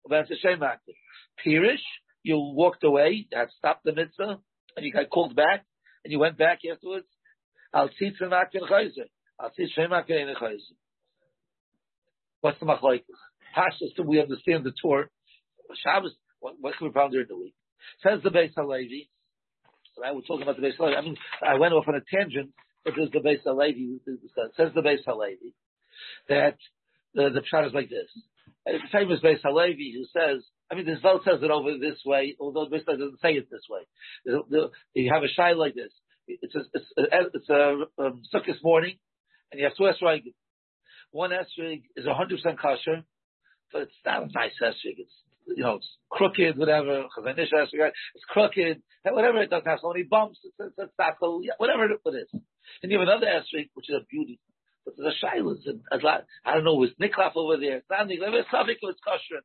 makin, 0.06 0.26
that's 0.28 0.30
a 0.30 0.36
shem 0.40 0.60
makin. 0.60 0.94
Pirish, 1.44 1.84
you 2.22 2.36
walked 2.36 2.84
away, 2.84 3.26
had 3.32 3.48
stopped 3.56 3.84
the 3.84 3.94
mitzvah, 3.94 4.38
and 4.76 4.86
you 4.86 4.92
got 4.92 5.10
called 5.10 5.34
back, 5.34 5.64
and 6.04 6.12
you 6.12 6.18
went 6.18 6.38
back 6.38 6.60
afterwards. 6.70 7.06
Al 7.74 7.88
tzitz 7.88 8.20
makin 8.20 8.62
chayzer. 8.62 9.08
Al 9.40 9.50
tzitz 9.50 9.72
shem 9.74 9.90
makin 9.90 10.34
chayzer. 10.40 10.76
What's 12.40 12.60
the 12.60 12.66
machlokes? 12.66 13.02
Pashas, 13.56 13.96
so 13.96 14.02
we 14.02 14.20
understand 14.20 14.64
the 14.64 14.72
Torah. 14.80 15.08
Shabbos, 15.84 16.12
what, 16.40 16.54
what 16.60 16.76
can 16.78 16.88
we 16.88 16.92
find 16.92 17.12
during 17.12 17.26
the 17.28 17.36
week? 17.36 17.54
Says 18.02 18.20
the 18.22 18.30
Beis 18.30 18.52
Halevi. 18.56 19.10
So 19.96 20.04
I 20.04 20.12
was 20.12 20.24
talking 20.26 20.42
about 20.42 20.56
the 20.56 20.62
Beis 20.62 20.76
Halevi. 20.76 20.96
I 20.96 21.00
mean, 21.00 21.16
I 21.46 21.58
went 21.58 21.74
off 21.74 21.88
on 21.88 21.94
a 21.94 22.00
tangent, 22.14 22.50
but 22.84 22.94
there's 22.96 23.10
the 23.10 23.18
Beis 23.18 23.42
Halevi. 23.44 24.00
Says 24.56 24.70
the 24.74 24.82
Beis 24.82 25.04
Halevi 25.06 25.54
that 26.28 26.56
the, 27.14 27.30
the 27.30 27.40
pshat 27.40 27.66
is 27.66 27.74
like 27.74 27.90
this. 27.90 28.08
Famous 28.92 29.20
Beis 29.20 29.40
Halevi 29.42 29.94
who 29.94 30.04
says, 30.18 30.42
I 30.70 30.74
mean, 30.74 30.86
this 30.86 31.00
vote 31.00 31.22
says 31.24 31.40
it 31.42 31.50
over 31.50 31.78
this 31.78 32.00
way, 32.04 32.36
although 32.40 32.66
the 32.68 32.78
doesn't 32.78 33.20
say 33.20 33.32
it 33.32 33.48
this 33.50 33.66
way. 33.70 33.80
The, 34.24 34.42
the, 34.48 34.70
you 34.94 35.12
have 35.12 35.22
a 35.22 35.28
shy 35.28 35.52
like 35.52 35.74
this. 35.74 35.92
It's 36.26 36.54
a, 36.54 36.60
it's 36.74 36.86
a, 36.98 37.02
it's 37.34 37.48
a 37.48 38.02
um, 38.02 38.22
Sukkot 38.34 38.62
morning, 38.62 38.96
and 39.50 39.58
you 39.58 39.66
have 39.66 39.76
two 39.76 39.84
esrog. 39.84 40.22
One 41.10 41.30
esrog 41.30 41.82
is 41.96 42.04
100% 42.04 42.58
kosher, 42.58 43.04
but 43.72 43.82
it's 43.82 43.92
not 44.04 44.24
a 44.24 44.26
nice 44.26 44.52
esrog. 44.62 44.98
It's 44.98 45.14
you 45.56 45.62
know, 45.62 45.76
it's 45.76 45.88
crooked, 46.10 46.58
whatever. 46.58 47.06
It's 47.06 48.24
crooked, 48.28 48.82
whatever 49.04 49.42
it 49.42 49.50
doesn't 49.50 49.66
have 49.66 49.78
so 49.80 49.92
many 49.92 50.04
bumps. 50.04 50.38
It's, 50.44 50.54
it's, 50.58 50.74
it's 50.76 50.92
not 50.98 51.14
so, 51.20 51.40
whatever 51.56 51.86
it 51.86 52.00
is. 52.14 52.28
And 52.82 52.92
you 52.92 52.98
have 52.98 53.08
another 53.08 53.26
esrog, 53.26 53.70
which 53.74 53.88
is 53.88 53.96
a 53.96 54.04
beauty. 54.10 54.40
But 54.88 54.96
there's 54.96 55.22
a 55.22 56.24
I 56.46 56.54
don't 56.54 56.64
know, 56.64 56.74
was 56.74 56.90
Niklaf 57.00 57.32
over 57.36 57.58
there. 57.58 57.78
It's 57.78 57.86
not 57.90 58.06
Niklaf, 58.06 58.32
it's 58.32 58.48
Safik, 58.48 58.76
it's 58.80 59.00
kosher. 59.04 59.42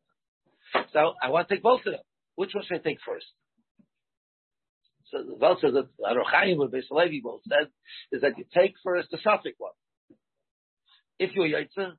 So 0.93 1.13
I 1.21 1.29
want 1.29 1.49
to 1.49 1.55
take 1.55 1.63
both 1.63 1.81
of 1.85 1.91
them. 1.91 2.01
Which 2.35 2.51
one 2.53 2.63
should 2.65 2.79
I 2.79 2.83
take 2.83 2.99
first? 3.05 3.25
So 5.11 5.17
the 5.21 5.35
Vel 5.37 5.57
says 5.59 5.73
that 5.73 5.89
Arochaim 5.99 6.59
or 6.59 6.69
Beis 6.69 6.89
Levi 6.89 7.19
both 7.21 7.41
said 7.47 7.67
is 8.11 8.21
that 8.21 8.37
you 8.37 8.45
take 8.53 8.75
first 8.83 9.09
the 9.11 9.17
Safik 9.17 9.55
one. 9.57 9.73
If 11.19 11.31
you're 11.35 11.47
Yaitza, 11.47 11.93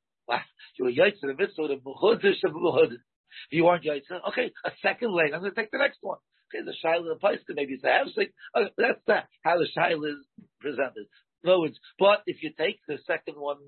you're 0.79 0.91
Yaitza, 0.91 1.21
the 1.23 1.35
mitzvah, 1.39 1.69
the 1.69 1.81
Muhudish 1.85 2.43
of 2.45 2.53
Muhudish. 2.53 3.05
If 3.51 3.53
you 3.53 3.67
aren't 3.67 3.85
Yaitza, 3.85 4.27
okay, 4.31 4.53
a 4.65 4.71
second 4.83 5.13
leg, 5.13 5.33
I'm 5.35 5.41
going 5.41 5.53
to 5.53 5.61
take 5.61 5.71
the 5.71 5.79
next 5.79 5.99
one. 6.01 6.19
Okay, 6.53 6.65
the 6.65 6.75
Shaila, 6.83 7.15
the 7.15 7.21
place, 7.21 7.41
maybe 7.51 7.75
it's 7.75 7.85
a 7.85 7.89
half 7.89 8.09
stick. 8.09 8.33
Okay, 8.57 8.71
that's 8.79 9.01
that, 9.07 9.29
how 9.43 9.59
the 9.59 9.69
Shaila 9.77 10.09
is 10.09 10.25
presented. 10.61 11.07
In 11.45 11.51
other 11.51 11.61
words, 11.61 11.79
but 11.99 12.23
if 12.27 12.43
you 12.43 12.51
take 12.57 12.81
the 12.89 12.99
second 13.07 13.35
one 13.37 13.59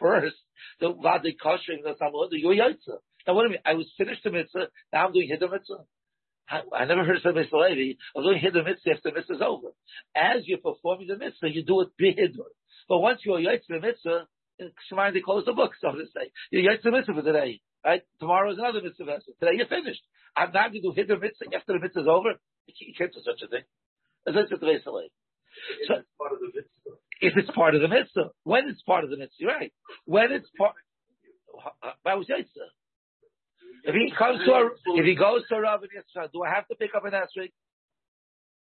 first, 0.00 0.36
the 0.80 0.92
Vadi 0.92 1.36
Kosher, 1.40 1.76
the 1.84 1.94
Samud, 2.00 2.28
you're. 2.32 2.54
Now 2.54 3.34
what 3.34 3.42
do 3.42 3.48
I 3.48 3.50
mean? 3.50 3.60
I 3.66 3.74
was 3.74 3.92
finished 3.98 4.24
the 4.24 4.30
mitzvah, 4.30 4.68
now 4.92 5.06
I'm 5.06 5.12
doing 5.12 5.28
Hiddah 5.28 5.50
mitzvah. 5.50 5.84
I, 6.48 6.62
I 6.72 6.84
never 6.86 7.04
heard 7.04 7.16
of 7.16 7.22
somebody 7.22 7.48
Levi 7.52 7.98
of 8.14 8.24
doing 8.24 8.40
Hiddah 8.40 8.64
mitzvah 8.64 8.90
after 8.92 9.10
the 9.10 9.16
mitzvah 9.16 9.34
is 9.34 9.42
over. 9.44 9.68
As 10.14 10.46
you're 10.46 10.64
performing 10.64 11.08
the 11.08 11.18
mitzvah, 11.18 11.50
you 11.50 11.64
do 11.64 11.82
it 11.82 11.88
bihiddur. 12.00 12.48
But 12.88 13.00
once 13.00 13.20
you're 13.24 13.38
Yaitza 13.38 13.68
the 13.68 13.80
mitzvah, 13.80 14.28
Shemai 14.90 15.12
they 15.12 15.20
close 15.20 15.44
the 15.44 15.52
book, 15.52 15.72
so 15.80 15.92
to 15.92 16.06
say. 16.14 16.30
You're 16.50 16.72
Yaitza 16.72 16.90
mitzvah 16.90 17.14
for 17.14 17.22
today. 17.22 17.60
Right? 17.84 18.02
Tomorrow 18.20 18.52
is 18.52 18.58
another 18.58 18.80
mitzvah. 18.80 19.04
Vessel. 19.04 19.34
Today 19.40 19.56
you're 19.56 19.66
finished. 19.66 20.02
I'm 20.36 20.52
not 20.52 20.72
going 20.72 20.82
to 20.82 20.94
do 20.94 20.94
Hiddah 20.96 21.20
mitzvah 21.20 21.54
after 21.54 21.74
the 21.74 21.80
mitzvah 21.80 22.00
is 22.00 22.08
over. 22.08 22.32
You 22.66 22.94
can't 22.96 23.12
do 23.12 23.20
such 23.20 23.42
a 23.44 23.48
thing. 23.48 23.66
That's 24.24 24.50
the 24.50 24.66
Levi. 24.66 24.80
So, 25.86 25.94
part 26.18 26.32
of 26.32 26.40
the 26.40 26.46
mitzvah 26.54 26.75
if 27.20 27.36
it's 27.36 27.50
part 27.50 27.74
of 27.74 27.82
the 27.82 27.88
mitzvah. 27.88 28.30
When 28.44 28.68
it's 28.68 28.82
part 28.82 29.04
of 29.04 29.10
the 29.10 29.16
mitzvah, 29.16 29.46
right? 29.46 29.72
When 30.04 30.32
it's 30.32 30.48
part, 30.58 30.74
why 32.02 32.14
was 32.14 32.26
Yitzhak? 32.26 32.72
If 33.84 33.94
he 33.94 34.12
comes 34.16 34.40
to 34.44 34.52
a, 34.52 34.70
if 34.96 35.04
he 35.04 35.14
goes 35.14 35.46
to 35.48 35.54
a 35.56 35.60
Rav 35.60 35.82
and 35.82 35.90
Yitzhak, 35.90 36.32
do 36.32 36.42
I 36.42 36.54
have 36.54 36.66
to 36.68 36.74
pick 36.74 36.94
up 36.94 37.04
an 37.04 37.12
esrog? 37.12 37.52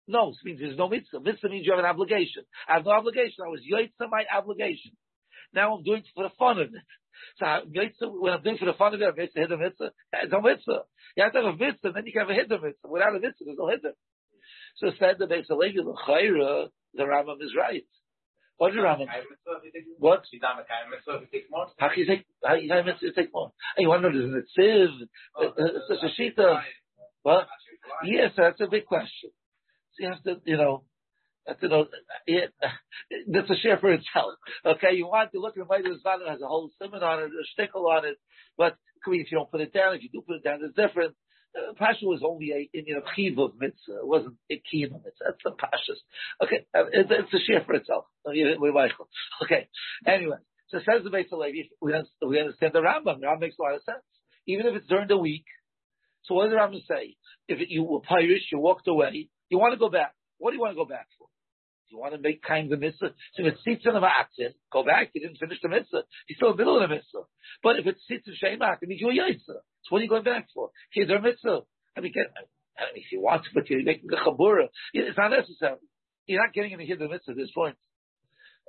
No, 0.09 0.31
it 0.31 0.37
means 0.45 0.61
there's 0.61 0.79
no 0.79 0.89
mitzvah. 0.89 1.21
Mitzvah 1.21 1.49
means 1.49 1.67
you 1.67 1.73
have 1.73 1.79
an 1.79 1.91
obligation. 1.91 2.45
I 2.69 2.75
have 2.75 2.85
no 2.85 2.93
obligation. 2.93 3.45
I 3.45 3.49
was 3.49 3.61
Yitzhak 3.61 4.11
my 4.11 4.25
obligation. 4.35 4.93
Now 5.53 5.77
I'm 5.77 5.85
doing 5.85 6.01
it 6.01 6.09
for 6.15 6.25
the 6.25 6.35
fun 6.39 6.59
of 6.59 6.69
it. 6.69 6.83
So 7.39 7.45
Yitzhak, 7.45 8.21
when 8.21 8.33
I'm 8.33 8.43
doing 8.43 8.57
it 8.57 8.61
for 8.61 8.67
the 8.67 8.75
fun 8.75 8.95
of 8.95 9.01
it, 9.01 9.05
I'm 9.05 9.15
going 9.15 9.29
to 9.29 9.41
hit 9.41 9.53
a 9.53 9.57
mitzvah. 9.57 9.93
There's 10.11 10.33
no 10.33 10.41
mitzvah. 10.41 10.83
You 11.17 11.23
have 11.23 11.33
to 11.33 11.43
have 11.43 11.55
a 11.55 11.57
mitzvah, 11.57 11.93
then 11.93 12.07
you 12.07 12.13
can 12.13 12.23
have 12.23 12.31
a 12.31 12.35
hidden 12.35 12.61
mitzvah. 12.63 12.89
Without 12.89 13.15
a 13.15 13.21
mitzvah, 13.21 13.45
there's 13.45 13.59
no 13.59 13.69
hidden. 13.69 13.93
So 14.79 14.91
said 14.99 15.17
the 15.19 15.27
Beis 15.27 15.47
Halevi, 15.49 15.77
the 15.77 17.05
Rambam 17.05 17.43
is 17.43 17.55
right. 17.57 17.85
What 18.61 18.75
did 18.75 18.81
Rambam? 18.81 19.07
What? 19.99 20.23
How 21.79 21.89
can 21.89 21.99
you 21.99 22.05
take? 22.05 22.27
How 22.45 22.57
can 22.57 22.95
you 23.01 23.13
take 23.17 23.33
more? 23.33 23.53
Hey, 23.75 23.85
you 23.85 23.89
want 23.89 24.03
to 24.03 24.11
know? 24.11 24.33
There's 24.33 24.45
a 24.45 24.61
tziv. 24.61 24.89
It's 25.57 25.89
such 25.89 26.05
a 26.05 26.21
shita. 26.21 26.61
What? 27.23 27.47
Yes, 28.05 28.33
that's 28.37 28.61
a 28.61 28.67
big 28.67 28.85
question. 28.85 29.31
So 29.93 30.05
you 30.05 30.11
have 30.11 30.23
to, 30.25 30.43
you 30.45 30.59
know, 30.59 30.85
have 31.49 31.59
to 31.61 31.69
know. 31.69 31.87
It, 32.27 32.53
that's 33.33 33.49
a 33.49 33.57
share 33.57 33.79
for 33.79 33.95
itself. 33.95 34.35
Okay, 34.67 34.93
you 34.93 35.07
want 35.07 35.33
to 35.33 35.41
look 35.41 35.57
at 35.57 35.67
the 35.67 35.75
Midas 35.75 36.03
Vada 36.05 36.29
has 36.29 36.43
a 36.43 36.47
whole 36.47 36.71
seminar 36.79 37.23
on 37.23 37.23
it, 37.23 37.31
a 37.33 37.63
shtickle 37.63 37.89
on 37.91 38.05
it, 38.05 38.19
but 38.59 38.77
if 39.07 39.33
you 39.33 39.39
don't 39.39 39.51
put 39.51 39.63
it 39.63 39.73
down, 39.73 39.95
if 39.95 40.03
you 40.03 40.11
do 40.13 40.21
put 40.21 40.37
it 40.37 40.45
down, 40.45 40.61
it's 40.63 40.77
different. 40.77 41.15
Uh, 41.57 41.73
Pasha 41.75 42.07
was 42.07 42.23
only 42.25 42.53
a, 42.53 42.71
in, 42.73 42.87
you 42.87 42.95
know, 42.95 43.03
chiv 43.17 43.39
of 43.39 43.53
mitzvah. 43.59 43.99
It 44.03 44.07
wasn't 44.07 44.37
a 44.51 44.63
kiyum 44.73 44.95
of 44.95 45.05
mitzvah. 45.05 45.25
That's 45.27 45.43
the 45.43 45.51
Pashas. 45.51 46.01
Okay. 46.45 46.67
Uh, 46.75 46.87
it, 46.93 47.11
it's 47.11 47.35
a 47.35 47.39
share 47.45 47.65
for 47.65 47.75
itself. 47.75 48.05
Okay. 48.27 49.69
Anyway. 50.07 50.37
So 50.69 50.79
says 50.79 51.03
the 51.03 51.11
Beis 51.11 51.29
Halevi, 51.31 51.69
we, 51.83 51.93
we 52.25 52.39
understand 52.39 52.73
the 52.73 52.81
Rambam. 52.81 53.19
The 53.21 53.27
Rambam 53.27 53.41
makes 53.41 53.57
a 53.59 53.63
lot 53.63 53.75
of 53.75 53.83
sense. 53.83 54.05
Even 54.47 54.67
if 54.67 54.77
it's 54.77 54.87
during 54.87 55.09
the 55.09 55.17
week. 55.19 55.45
So 56.23 56.35
what 56.35 56.45
does 56.45 56.53
the 56.53 56.59
Rambam 56.59 56.87
say? 56.87 57.17
If 57.49 57.59
you 57.69 57.83
were 57.83 58.01
Pirish, 58.01 58.53
you 58.53 58.61
walked 58.61 58.87
away, 58.87 59.29
you 59.49 59.59
want 59.59 59.73
to 59.75 59.79
go 59.79 59.91
back. 59.91 60.15
What 60.39 60.53
do 60.53 60.57
you 60.57 60.61
want 60.61 60.73
to 60.73 60.77
go 60.77 60.85
back 60.85 61.09
for? 61.19 61.27
You 61.91 61.99
want 61.99 62.15
to 62.15 62.21
make 62.21 62.41
kind 62.41 62.73
of 62.73 62.79
the 62.79 62.87
mitzvah. 62.87 63.15
So 63.35 63.45
if 63.45 63.55
it 63.55 63.59
sits 63.65 63.85
in 63.85 63.95
the 63.95 64.01
ma'atzin, 64.01 64.55
go 64.73 64.85
back. 64.85 65.11
You 65.13 65.23
didn't 65.23 65.39
finish 65.39 65.59
the 65.61 65.69
mitzvah. 65.69 66.05
You're 66.29 66.37
still 66.37 66.53
in 66.53 66.57
the 66.57 66.63
middle 66.63 66.81
of 66.81 66.89
the 66.89 66.95
mitzvah. 66.95 67.27
But 67.65 67.81
if 67.81 67.87
it 67.89 67.97
sits 68.07 68.29
in 68.29 68.35
shemak, 68.35 68.77
it 68.81 68.89
means 68.89 69.01
you're 69.01 69.11
yaitza. 69.11 69.59
What 69.91 69.99
are 69.99 70.03
you 70.03 70.09
going 70.09 70.25
back 70.25 70.49
for? 70.55 70.71
Here's 70.93 71.11
our 71.11 71.21
mitzvah. 71.21 71.61
I 71.97 72.01
mean, 72.01 72.13
get, 72.13 72.31
I 72.79 72.95
mean, 72.95 73.05
if 73.05 73.13
you 73.13 73.21
want 73.21 73.45
to, 73.45 73.51
but 73.55 73.69
you're 73.69 73.83
making 73.83 74.09
a 74.11 74.17
chabura. 74.17 74.69
It's 74.95 75.19
not 75.19 75.31
necessary. 75.31 75.77
You're 76.27 76.41
not 76.41 76.55
getting 76.55 76.73
into 76.73 76.97
the 76.97 77.09
mitzvah 77.09 77.33
at 77.33 77.37
this 77.37 77.51
point. 77.55 77.77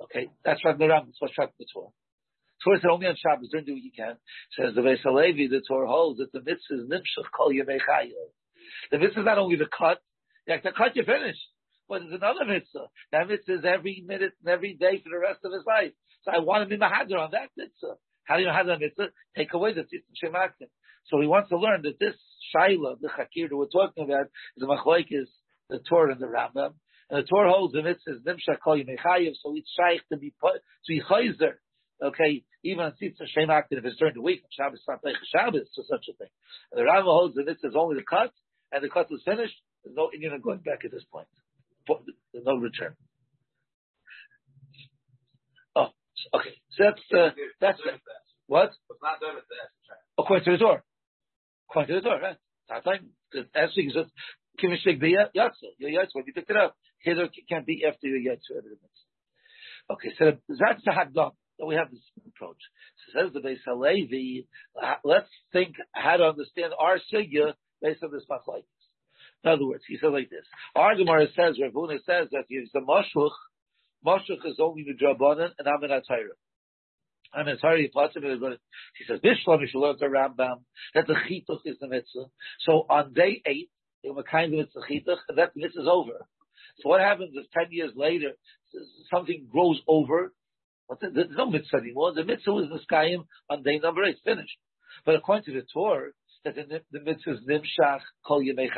Okay, 0.02 0.28
that's 0.44 0.64
right. 0.64 0.76
The 0.76 0.88
Ram. 0.88 1.06
That's 1.06 1.20
what's 1.20 1.38
right 1.38 1.48
the 1.58 1.66
Torah. 1.72 1.94
Torah 2.64 2.80
said 2.80 2.90
only 2.90 3.06
on 3.06 3.16
Shabbos. 3.16 3.50
Don't 3.50 3.66
do 3.66 3.72
what 3.72 3.82
you 3.82 3.92
can. 3.94 4.16
Says 4.58 4.74
the 4.74 4.82
Beis. 4.82 5.02
The 5.02 5.62
Torah 5.66 5.88
holds 5.88 6.18
that 6.18 6.32
the 6.32 6.40
mitzvah 6.40 6.82
is 6.82 6.90
nimshach 6.90 7.30
kol 7.36 7.50
yemei 7.50 7.78
The 8.90 8.98
mitzvah 8.98 9.20
is 9.20 9.26
not 9.26 9.38
only 9.38 9.56
the 9.56 9.66
cut. 9.66 9.98
Like 10.48 10.62
the 10.62 10.72
cut, 10.72 10.96
you 10.96 11.04
finish. 11.04 11.36
But 11.88 12.02
there's 12.02 12.14
another 12.14 12.44
mitzvah. 12.46 12.86
That 13.12 13.28
mitzvah 13.28 13.54
is 13.58 13.64
every 13.64 14.02
minute 14.06 14.32
and 14.42 14.52
every 14.52 14.74
day 14.74 14.98
for 15.02 15.10
the 15.10 15.18
rest 15.18 15.40
of 15.44 15.52
his 15.52 15.62
life. 15.66 15.92
So 16.24 16.32
I 16.32 16.38
want 16.38 16.68
to 16.68 16.70
be 16.70 16.82
mahadr 16.82 17.18
on 17.18 17.30
that 17.32 17.50
mitzvah. 17.56 17.94
How 18.24 18.36
do 18.36 18.42
you 18.42 18.48
have 18.48 18.66
that 18.66 18.80
mitzvah? 18.80 19.10
Take 19.36 19.52
away 19.52 19.74
the 19.74 19.82
tzitz 19.82 20.06
shemakim. 20.22 20.70
So 21.06 21.20
he 21.20 21.26
wants 21.26 21.50
to 21.50 21.58
learn 21.58 21.82
that 21.82 21.98
this 21.98 22.14
shaila, 22.54 23.00
the 23.00 23.08
chakir 23.08 23.48
that 23.48 23.56
we're 23.56 23.66
talking 23.66 24.04
about, 24.04 24.26
is 24.56 24.62
a 24.62 24.66
machlokes, 24.66 25.28
the 25.68 25.80
Torah 25.88 26.12
and 26.12 26.20
the 26.20 26.26
Rambam. 26.26 26.74
And 27.10 27.22
the 27.22 27.26
Torah 27.28 27.52
holds 27.52 27.74
the 27.74 27.82
mitzvah 27.82 28.20
nimsha 28.26 28.58
kol 28.62 28.76
yimechayev, 28.76 29.34
so 29.42 29.54
it's 29.56 29.70
shaykh 29.76 30.02
to 30.10 30.16
be 30.16 30.30
to 30.30 30.60
be 30.88 31.02
chayzer. 31.02 31.54
Okay, 32.02 32.42
even 32.64 32.84
on 32.84 32.92
Tzitz 32.92 33.16
Shem 33.28 33.48
Aktin, 33.48 33.78
if 33.78 33.84
it's 33.84 33.96
during 33.96 34.14
the 34.14 34.22
week, 34.22 34.42
Shabbos, 34.50 34.80
not 34.88 35.04
like 35.04 35.14
Shabbos, 35.34 35.68
to 35.76 35.82
such 35.88 36.06
a 36.10 36.16
thing. 36.16 36.30
And 36.72 36.80
the 36.80 36.90
Rambam 36.90 37.04
holds 37.04 37.34
the 37.34 37.44
mitzvah 37.44 37.68
is 37.68 37.74
only 37.76 37.96
the 37.96 38.04
cut, 38.08 38.32
and 38.72 38.82
the 38.82 38.88
cut 38.88 39.06
is 39.10 39.22
finished, 39.24 39.54
there's 39.84 39.96
no 39.96 40.10
Indian 40.12 40.40
going 40.40 40.58
back 40.58 40.84
at 40.84 40.90
this 40.90 41.04
point. 41.12 41.26
There's 42.32 42.44
no 42.44 42.56
return. 42.56 42.94
Oh, 45.74 45.88
okay. 46.34 46.54
So 46.76 46.84
that's, 46.84 47.00
uh, 47.12 47.30
that's, 47.60 47.80
what? 48.46 48.72
According 50.18 50.44
to 50.44 50.50
the 50.52 50.58
Torah. 50.58 50.82
According 51.72 51.94
to 51.96 52.00
the 52.02 52.06
Torah, 52.06 52.36
right? 52.68 52.84
Time, 52.84 53.08
actually, 53.56 53.84
it's 53.84 53.94
just, 53.94 54.10
Kimishik 54.62 55.00
the 55.00 55.16
Yatsa. 55.34 55.72
Your 55.78 55.88
Yatsa, 55.88 56.12
when 56.12 56.24
you 56.26 56.34
picked 56.34 56.50
it 56.50 56.56
up, 56.56 56.76
Hither 56.98 57.28
can't 57.48 57.64
be 57.64 57.82
after 57.88 58.08
your 58.08 58.20
Yatsa. 58.20 58.60
Okay, 59.90 60.10
so 60.18 60.32
that's 60.48 60.84
the 60.84 60.90
Hagdam. 60.90 61.32
So 61.58 61.66
we 61.66 61.76
have 61.76 61.90
this 61.90 62.00
approach. 62.28 62.58
So 63.06 63.20
says 63.20 63.32
the 63.32 63.40
Beis 63.40 63.64
Halevi, 63.66 64.46
let's 65.02 65.30
think 65.52 65.76
how 65.92 66.18
to 66.18 66.24
understand 66.24 66.74
our 66.78 66.98
Sigya 67.10 67.54
based 67.80 68.02
on 68.02 68.12
this 68.12 68.24
Machlaitis. 68.30 68.64
In 69.44 69.50
other 69.50 69.66
words, 69.66 69.84
he 69.88 69.96
says 69.96 70.10
like 70.12 70.28
this. 70.28 70.44
Our 70.76 70.94
Gemara 70.94 71.26
says, 71.28 71.56
Rav 71.58 71.72
Huna 71.72 71.98
says 72.04 72.28
that 72.32 72.44
if 72.50 72.70
the 72.72 72.80
Moshuch, 72.80 73.32
Moshuch 74.06 74.44
is 74.44 74.60
only 74.60 74.84
the 74.84 74.92
Drabanan 74.92 75.52
and 75.58 75.66
I'm 75.66 75.82
in 75.84 75.90
Atayra. 75.90 76.36
I'm 77.34 77.48
in 77.48 77.56
Atayra, 77.56 77.78
he 77.78 79.04
says, 79.06 79.20
Bishlam, 79.20 79.60
you 79.60 79.68
should 79.70 79.78
learn 79.78 79.96
the 79.98 80.06
Rambam, 80.06 80.60
that 80.94 81.06
the 81.06 81.14
Chituch 81.14 81.60
is 81.64 81.78
the 81.80 81.88
mitzvah. 81.88 82.26
So 82.60 82.86
on 82.90 83.12
day 83.14 83.40
eight, 83.46 83.70
they 84.02 84.10
were 84.10 84.22
kind 84.22 84.52
of 84.52 84.58
mitzvah 84.58 84.80
Chituch, 84.90 85.18
and 85.28 85.38
that 85.38 85.52
mitzvah 85.56 85.80
is 85.80 85.88
over. 85.90 86.26
So 86.80 86.88
what 86.88 87.00
happens 87.00 87.34
is 87.34 87.46
ten 87.52 87.66
years 87.70 87.92
later 87.94 88.32
something 89.10 89.46
grows 89.50 89.80
over. 89.86 90.32
but 90.88 90.98
There's 91.00 91.28
no 91.36 91.50
mitzvah 91.50 91.78
anymore. 91.78 92.12
The 92.14 92.24
mitzvah 92.24 92.52
was 92.52 92.68
the 92.68 92.80
skayim 92.94 93.26
on 93.50 93.62
day 93.62 93.78
number 93.78 94.04
eight, 94.04 94.18
finished. 94.24 94.56
But 95.04 95.16
according 95.16 95.44
to 95.44 95.52
the 95.52 95.66
Torah, 95.72 96.10
that 96.44 96.54
the, 96.54 96.80
the 96.90 97.00
mitzvah 97.00 97.34
is 97.34 97.40
nimshach 97.48 98.00
kol 98.26 98.42
yemei 98.42 98.68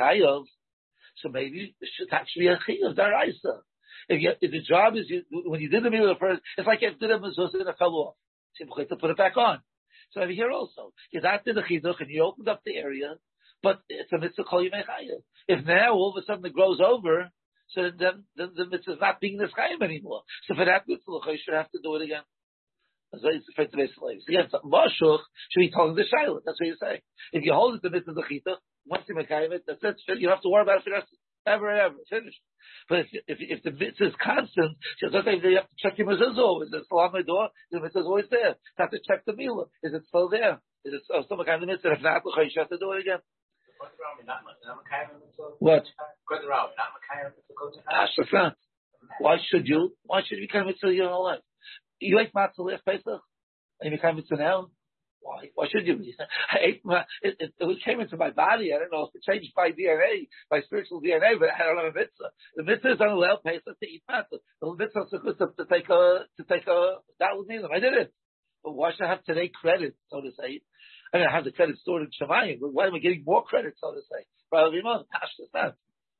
so 1.21 1.29
maybe 1.29 1.75
it 1.79 1.89
should 1.95 2.11
actually 2.11 2.43
be 2.43 2.47
a 2.47 2.57
chiyuv 2.57 2.95
daraisa. 2.95 3.61
If, 4.09 4.21
you, 4.21 4.31
if 4.41 4.51
the 4.51 4.61
job 4.61 4.95
is 4.95 5.09
you, 5.09 5.23
when 5.31 5.61
you 5.61 5.69
did 5.69 5.83
the 5.83 5.89
mitzvah 5.89 6.15
first, 6.19 6.41
it's 6.57 6.67
like 6.67 6.81
you 6.81 6.93
did 6.93 7.11
a 7.11 7.19
mezuzah 7.19 7.53
and 7.53 7.69
it 7.69 7.75
fell 7.79 7.95
off. 7.95 8.15
Have 8.59 8.89
to 8.89 8.95
put 8.95 9.09
it 9.09 9.17
back 9.17 9.37
on. 9.37 9.59
So 10.11 10.21
over 10.21 10.31
here 10.31 10.51
also, 10.51 10.93
you 11.11 11.21
did 11.21 11.55
the 11.55 11.61
chiduch 11.61 11.99
and 11.99 12.09
you 12.09 12.23
opened 12.23 12.47
up 12.47 12.61
the 12.65 12.77
area, 12.77 13.15
but 13.61 13.81
it's 13.89 14.11
a 14.13 14.17
mitzvah 14.17 14.43
kol 14.43 14.63
yemei. 14.63 14.83
If 15.47 15.65
now 15.65 15.93
all 15.93 16.13
of 16.15 16.21
a 16.21 16.25
sudden 16.25 16.45
it 16.45 16.53
grows 16.53 16.79
over, 16.79 17.29
so 17.69 17.89
then, 17.97 18.23
then 18.37 18.51
the 18.55 18.67
mitzvah 18.67 18.93
is 18.93 19.01
not 19.01 19.19
being 19.19 19.37
the 19.37 19.45
chayim 19.45 19.83
anymore. 19.83 20.21
So 20.47 20.55
for 20.55 20.65
that 20.65 20.87
mitzvah, 20.87 21.19
you 21.27 21.37
should 21.43 21.55
have 21.55 21.71
to 21.71 21.79
do 21.83 21.95
it 21.95 22.03
again. 22.03 22.23
That's 23.11 23.23
why 23.23 23.31
it's 23.31 23.49
afraid 23.49 23.71
to. 23.71 23.77
Again, 23.77 24.49
Mashuch 24.63 25.19
should 25.49 25.59
be 25.59 25.71
telling 25.71 25.95
the 25.95 26.03
Shiloh. 26.03 26.41
That's 26.45 26.59
what 26.59 26.67
you're 26.67 26.81
saying. 26.81 27.01
If 27.33 27.43
you 27.43 27.53
hold 27.53 27.75
it 27.75 27.81
to 27.81 27.89
mitzvah 27.89 28.13
the 28.13 28.23
chita, 28.27 28.57
once 28.85 29.03
you 29.07 29.15
make 29.15 29.27
it, 29.29 29.63
that's 29.67 29.79
it. 29.81 29.97
You 30.07 30.27
don't 30.27 30.37
have 30.37 30.43
to 30.43 30.49
worry 30.49 30.63
about 30.63 30.77
it 30.77 30.83
for 30.83 30.91
the 30.91 30.95
rest 30.95 31.07
ever 31.45 31.69
ever. 31.69 31.95
Finished. 32.09 32.39
But 32.89 32.99
if, 32.99 33.07
if, 33.27 33.37
if 33.39 33.63
the 33.63 33.71
mitzvah 33.71 34.07
is 34.07 34.13
constant, 34.21 34.77
she 34.99 35.07
says, 35.07 35.15
okay, 35.15 35.37
you 35.41 35.57
have 35.57 35.69
to 35.69 35.77
check 35.77 35.97
your 35.97 36.07
mezuzah. 36.07 36.63
Is 36.63 36.73
it 36.73 36.85
still 36.85 36.99
on 36.99 37.13
my 37.13 37.21
door? 37.21 37.49
The 37.71 37.79
mitzvah 37.79 37.99
is 37.99 38.05
always 38.05 38.25
there. 38.29 38.49
You 38.49 38.79
have 38.79 38.91
to 38.91 38.99
check 39.07 39.25
the 39.25 39.33
milah. 39.33 39.67
Is 39.83 39.93
it 39.93 40.03
still 40.07 40.29
there? 40.29 40.61
Is 40.85 40.93
it 40.93 41.01
oh, 41.13 41.23
some 41.27 41.43
kind 41.45 41.61
of 41.61 41.69
mitzvah? 41.69 41.93
If 41.93 42.01
not, 42.01 42.21
you 42.25 42.51
have 42.57 42.69
to 42.69 42.77
do 42.77 42.91
it 42.93 43.01
again. 43.01 43.19
What? 45.59 45.85
Ah, 47.89 48.05
Ashafan. 48.07 48.53
Why 49.19 49.37
should 49.49 49.67
you? 49.67 49.93
Why 50.03 50.21
should 50.25 50.37
you 50.37 50.47
become 50.47 50.67
mitzvah 50.67 50.93
your 50.93 51.09
whole 51.09 51.25
life? 51.25 51.41
You 51.99 52.19
ate 52.19 52.33
matzah 52.33 52.59
last 52.59 52.85
Pesach, 52.85 53.21
and 53.81 53.91
you 53.91 53.97
become 53.97 54.15
mitzvah 54.15 54.37
now. 54.37 54.67
Why? 55.25 55.49
Why 55.55 55.65
should 55.67 55.87
you? 55.87 55.97
I 56.53 56.57
ate 56.61 56.85
my, 56.85 57.01
it, 57.23 57.35
it, 57.39 57.53
it 57.57 57.83
came 57.83 57.99
into 57.99 58.15
my 58.15 58.29
body. 58.29 58.69
I 58.73 58.77
don't 58.77 58.93
know 58.93 59.09
if 59.09 59.15
it 59.15 59.25
changed 59.25 59.51
my 59.57 59.71
DNA, 59.73 60.29
my 60.51 60.61
spiritual 60.61 61.01
DNA, 61.01 61.39
but 61.39 61.49
I 61.49 61.65
don't 61.65 61.81
have 61.81 61.95
a 61.95 61.97
mitzvah. 61.97 62.29
The 62.55 62.63
mitzvah 62.63 62.93
is 62.93 63.01
on 63.01 63.09
allowed 63.09 63.41
Pesach 63.43 63.65
to 63.65 63.87
eat 63.89 64.03
matzah. 64.05 64.37
The 64.61 64.75
mitzvah 64.77 65.09
is 65.09 65.37
to, 65.57 65.65
take 65.65 65.89
a 65.89 66.29
to 66.37 66.43
take 66.45 66.67
a 66.67 67.01
that 67.19 67.33
was 67.33 67.49
I 67.49 67.79
did 67.79 67.93
it. 67.93 68.13
But 68.63 68.73
why 68.73 68.91
should 68.93 69.05
I 69.05 69.09
have 69.09 69.23
today 69.23 69.49
credit, 69.49 69.95
so 70.11 70.21
to 70.21 70.29
say? 70.37 70.61
I 71.11 71.17
mean, 71.17 71.27
I 71.27 71.33
have 71.33 71.45
the 71.45 71.51
credit 71.51 71.77
stored 71.79 72.03
in 72.03 72.09
Shemayim. 72.13 72.57
Why 72.61 72.87
am 72.87 72.93
I 72.93 72.99
getting 72.99 73.23
more 73.25 73.43
credit, 73.43 73.73
so 73.81 73.93
to 73.93 74.01
say? 74.01 74.25
Not. 74.53 75.05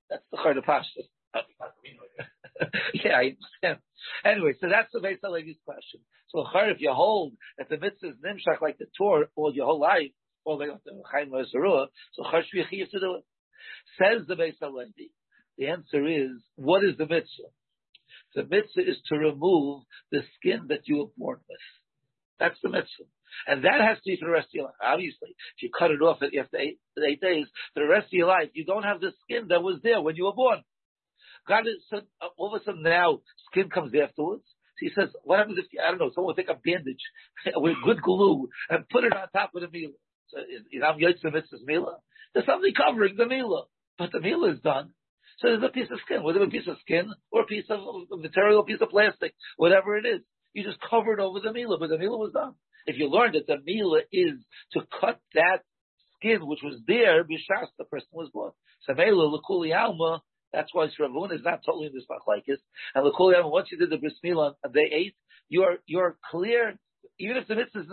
That's 0.09 0.23
the 0.31 0.37
heart 0.37 0.57
of 0.57 0.63
Pashtas. 0.63 1.09
yeah, 2.93 3.11
I 3.11 3.35
understand. 3.35 3.79
Anyway, 4.23 4.53
so 4.59 4.69
that's 4.69 4.91
the 4.93 4.99
Beis 4.99 5.19
Halevi's 5.23 5.59
question. 5.65 6.01
So, 6.29 6.45
if 6.53 6.81
you 6.81 6.91
hold 6.93 7.33
that 7.57 7.69
the 7.69 7.77
mitzvah 7.77 8.09
is 8.09 8.15
nimshach 8.25 8.61
like 8.61 8.77
the 8.77 8.87
Torah 8.97 9.27
all 9.35 9.53
your 9.53 9.65
whole 9.65 9.79
life, 9.79 10.11
all 10.43 10.57
the 10.57 10.67
Chaim 11.11 11.31
Zerua, 11.31 11.87
so 12.13 12.23
char 12.23 12.43
should 12.43 12.69
to 12.69 12.99
do 12.99 13.15
it. 13.15 13.23
Says 13.97 14.27
the 14.27 14.35
base 14.35 14.55
of 14.61 14.73
Levi. 14.73 15.09
The 15.57 15.67
answer 15.67 16.05
is, 16.05 16.31
what 16.55 16.83
is 16.83 16.97
the 16.97 17.07
mitzvah? 17.07 17.49
The 18.35 18.43
mitzvah 18.43 18.89
is 18.89 18.97
to 19.07 19.17
remove 19.17 19.83
the 20.11 20.21
skin 20.35 20.67
that 20.67 20.87
you 20.87 20.97
were 20.97 21.11
born 21.17 21.39
with. 21.47 21.59
That's 22.39 22.59
the 22.61 22.69
mitzvah. 22.69 23.05
And 23.47 23.63
that 23.63 23.81
has 23.81 23.97
to 23.97 24.03
be 24.05 24.17
for 24.17 24.25
the 24.25 24.31
rest 24.31 24.47
of 24.47 24.53
your 24.53 24.65
life. 24.65 24.75
Obviously, 24.83 25.29
if 25.29 25.63
you 25.63 25.69
cut 25.77 25.91
it 25.91 26.01
off 26.01 26.21
after 26.21 26.57
eight, 26.57 26.79
eight 27.05 27.21
days, 27.21 27.47
for 27.73 27.81
the 27.81 27.89
rest 27.89 28.07
of 28.07 28.13
your 28.13 28.27
life, 28.27 28.49
you 28.53 28.65
don't 28.65 28.83
have 28.83 28.99
the 28.99 29.11
skin 29.23 29.47
that 29.49 29.63
was 29.63 29.79
there 29.83 30.01
when 30.01 30.15
you 30.15 30.25
were 30.25 30.33
born. 30.33 30.61
God 31.47 31.67
is, 31.67 31.83
so, 31.89 32.01
all 32.37 32.53
of 32.53 32.61
a 32.61 32.63
sudden 32.63 32.83
now, 32.83 33.19
skin 33.51 33.69
comes 33.69 33.93
afterwards. 33.93 34.43
So 34.45 34.87
he 34.87 34.89
says, 34.89 35.09
what 35.23 35.39
happens 35.39 35.57
if, 35.57 35.65
I 35.79 35.89
don't 35.89 35.99
know, 35.99 36.11
someone 36.13 36.35
will 36.35 36.35
take 36.35 36.49
a 36.49 36.59
bandage 36.59 37.03
with 37.55 37.75
good 37.83 38.01
glue 38.01 38.49
and 38.69 38.89
put 38.89 39.03
it 39.03 39.13
on 39.13 39.29
top 39.29 39.51
of 39.55 39.61
the 39.61 39.69
meal? 39.69 39.91
So, 40.27 40.39
you 40.69 40.79
know, 40.79 40.93
mitzvah's 40.93 41.63
mila. 41.65 41.97
There's 42.33 42.45
something 42.45 42.73
covering 42.75 43.15
the 43.15 43.27
mila, 43.27 43.65
but 43.97 44.11
the 44.11 44.19
mila 44.19 44.51
is 44.51 44.59
done. 44.59 44.91
So 45.39 45.49
there's 45.49 45.63
a 45.63 45.69
piece 45.69 45.91
of 45.91 45.99
skin, 46.05 46.23
whether 46.23 46.41
a 46.41 46.49
piece 46.49 46.67
of 46.67 46.77
skin 46.81 47.11
or 47.31 47.41
a 47.41 47.45
piece 47.45 47.65
of 47.69 47.79
material, 48.19 48.63
piece 48.63 48.81
of 48.81 48.89
plastic, 48.89 49.33
whatever 49.57 49.97
it 49.97 50.05
is. 50.05 50.21
You 50.53 50.63
just 50.63 50.79
covered 50.89 51.19
over 51.19 51.39
the 51.39 51.51
mila, 51.51 51.77
but 51.77 51.89
the 51.89 51.97
mila 51.97 52.17
was 52.17 52.31
done. 52.31 52.55
If 52.85 52.97
you 52.97 53.09
learned 53.09 53.35
that 53.35 53.47
the 53.47 53.57
mila 53.65 54.01
is 54.11 54.35
to 54.73 54.81
cut 54.99 55.19
that 55.33 55.59
skin 56.15 56.45
which 56.47 56.61
was 56.63 56.79
there, 56.87 57.23
b'shas 57.23 57.67
the 57.77 57.85
person 57.85 58.07
was 58.13 58.29
born. 58.33 58.51
So 58.83 58.93
mela 58.93 59.23
l'kuli 59.23 59.75
alma 59.75 60.21
that's 60.53 60.73
why 60.73 60.87
Ravun 60.99 61.33
is 61.33 61.41
not 61.43 61.61
totally 61.65 61.87
in 61.87 61.93
this 61.93 62.05
machlaikis. 62.09 62.59
And 62.93 63.05
the 63.05 63.47
once 63.47 63.67
you 63.71 63.77
did 63.77 63.89
the 63.89 63.97
bris 63.97 64.13
milah 64.23 64.53
on 64.63 64.71
day 64.71 64.89
eight, 64.91 65.15
you're 65.49 65.77
you're 65.85 66.17
clear. 66.31 66.77
Even 67.19 67.37
if 67.37 67.47
the 67.47 67.55
mitzvah 67.55 67.79
is 67.79 67.87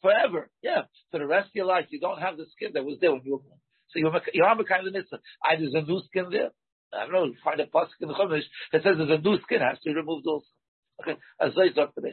forever, 0.00 0.48
yeah, 0.62 0.82
for 1.10 1.18
the 1.18 1.26
rest 1.26 1.48
of 1.48 1.54
your 1.54 1.66
life, 1.66 1.86
you 1.90 2.00
don't 2.00 2.20
have 2.20 2.36
the 2.36 2.46
skin 2.56 2.70
that 2.74 2.84
was 2.84 2.98
there 3.00 3.12
when 3.12 3.20
you 3.24 3.32
were 3.32 3.38
born. 3.38 3.58
So 3.88 3.98
you're 3.98 4.12
you 4.32 4.44
have 4.44 4.58
a 4.58 4.64
kind 4.64 4.86
of 4.86 4.92
mitzvah. 4.92 5.20
Either 5.44 5.62
there's 5.62 5.84
a 5.84 5.86
new 5.86 6.00
skin 6.06 6.26
there. 6.30 6.50
I 6.92 7.06
don't 7.06 7.12
know. 7.12 7.32
Find 7.42 7.60
a 7.60 7.66
pasuk 7.66 8.00
in 8.00 8.08
the 8.08 8.14
Chumash 8.14 8.42
that 8.72 8.82
says 8.82 8.96
there's 8.96 9.10
a 9.10 9.22
new 9.22 9.38
skin 9.42 9.60
has 9.60 9.78
to 9.80 9.90
be 9.90 9.94
removed 9.94 10.26
also. 10.26 10.46
Okay, 11.02 11.18
as 11.40 11.52
they 11.56 11.70
talk 11.70 11.94
today, 11.94 12.12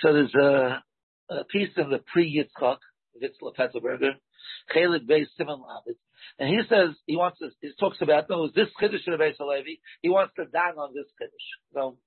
So 0.00 0.12
there's 0.12 0.34
a, 0.34 0.82
a 1.30 1.44
piece 1.44 1.70
in 1.76 1.90
the 1.90 1.98
Pri 1.98 2.24
Yitzchak, 2.34 2.78
Yitzchak 3.22 3.56
Petzelberger, 3.56 4.12
Chelik 4.74 5.06
Beis 5.06 5.26
Simon 5.36 5.60
Lavid, 5.60 5.96
and 6.38 6.48
he 6.48 6.60
says 6.68 6.94
he 7.06 7.16
wants 7.16 7.38
to, 7.38 7.50
he 7.60 7.70
talks 7.78 7.98
about 8.00 8.28
no, 8.28 8.48
this 8.48 8.68
Kiddush 8.78 9.06
of 9.06 9.20
Beis 9.20 9.36
Halevi, 9.38 9.80
he 10.02 10.08
wants 10.08 10.34
to 10.36 10.44
down 10.46 10.78
on 10.78 10.94
this 10.94 11.06
Kiddush. 11.18 11.48
So, 11.74 11.98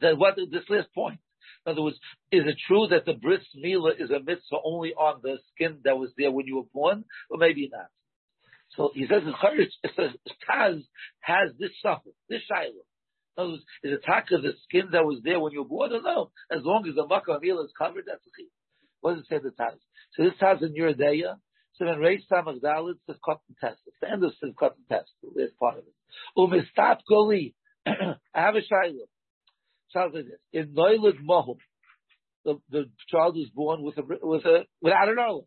that 0.00 0.18
what, 0.18 0.36
this 0.36 0.68
last 0.68 0.92
point. 0.94 1.20
In 1.66 1.72
other 1.72 1.82
words, 1.82 1.96
is 2.32 2.42
it 2.46 2.56
true 2.66 2.86
that 2.88 3.04
the 3.04 3.12
bris 3.12 3.44
milah 3.56 4.00
is 4.00 4.10
a 4.10 4.20
mitzvah 4.20 4.56
only 4.64 4.92
on 4.94 5.20
the 5.22 5.38
skin 5.52 5.80
that 5.84 5.98
was 5.98 6.10
there 6.16 6.30
when 6.30 6.46
you 6.46 6.56
were 6.56 6.70
born, 6.72 7.04
or 7.28 7.38
maybe 7.38 7.68
not? 7.70 7.88
So 8.76 8.90
he 8.94 9.06
says 9.06 9.22
it 9.26 9.90
says 9.96 10.10
Taz 10.48 10.82
has 11.20 11.50
this 11.58 11.70
suffer, 11.82 12.10
this 12.28 12.42
shiloh. 12.48 12.86
In 13.36 13.42
other 13.42 13.50
words, 13.52 13.64
is 13.82 13.92
it 13.92 14.04
taka 14.06 14.38
the 14.38 14.52
skin 14.64 14.90
that 14.92 15.04
was 15.04 15.20
there 15.24 15.40
when 15.40 15.52
you 15.52 15.62
were 15.62 15.68
born, 15.68 15.92
or 15.92 16.02
no? 16.02 16.30
As 16.50 16.62
long 16.62 16.86
as 16.88 16.94
the 16.94 17.06
makkah 17.06 17.40
milah 17.42 17.64
is 17.64 17.72
covered, 17.76 18.04
that's 18.06 18.24
a 18.24 18.30
chiyuv. 18.30 18.48
What 19.00 19.14
does 19.14 19.24
it 19.24 19.28
say 19.28 19.38
the 19.38 19.50
Taz? 19.50 19.78
So 20.14 20.24
this 20.24 20.34
Taz 20.40 20.62
in 20.62 20.74
your 20.74 20.94
day, 20.94 21.24
so 21.80 21.86
when 21.86 21.96
Reish 21.96 22.20
Samach 22.30 22.60
Dalit 22.60 22.96
says 23.06 23.16
cotton 23.24 23.56
test. 23.58 23.78
It's 23.86 23.96
the 24.02 24.10
end 24.10 24.22
of 24.22 24.32
says 24.38 24.50
cotton 24.58 24.84
test. 24.86 25.10
There's 25.34 25.50
part 25.58 25.78
of 25.78 25.84
it. 25.84 25.94
Umistat 26.36 26.98
Goli. 27.10 27.54
I 27.86 28.16
have 28.34 28.54
a 28.54 28.58
shayla. 28.58 29.06
Sounds 29.90 30.14
like 30.14 30.26
this. 30.26 30.40
In 30.52 30.74
Noilid 30.74 31.24
Mohum, 31.26 31.56
the, 32.44 32.60
the 32.70 32.84
child 33.08 33.38
is 33.38 33.48
born 33.48 33.82
with 33.82 33.96
a, 33.96 34.02
with 34.20 34.44
a, 34.44 34.64
without 34.82 35.08
an 35.08 35.18
earl. 35.18 35.46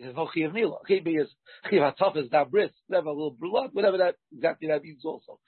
There's 0.00 0.16
no 0.16 0.26
chiyav 0.26 0.52
nila. 0.52 0.78
Chiyav 0.90 1.06
is, 1.06 1.28
chiyav 1.70 1.94
hataf 1.94 2.16
is 2.16 2.32
not 2.32 2.50
bris. 2.50 2.72
Never 2.88 3.06
a 3.06 3.12
little 3.12 3.36
blood, 3.38 3.70
whatever 3.72 3.98
that, 3.98 4.16
exactly 4.34 4.66
that 4.66 4.82
means 4.82 5.04
also. 5.04 5.38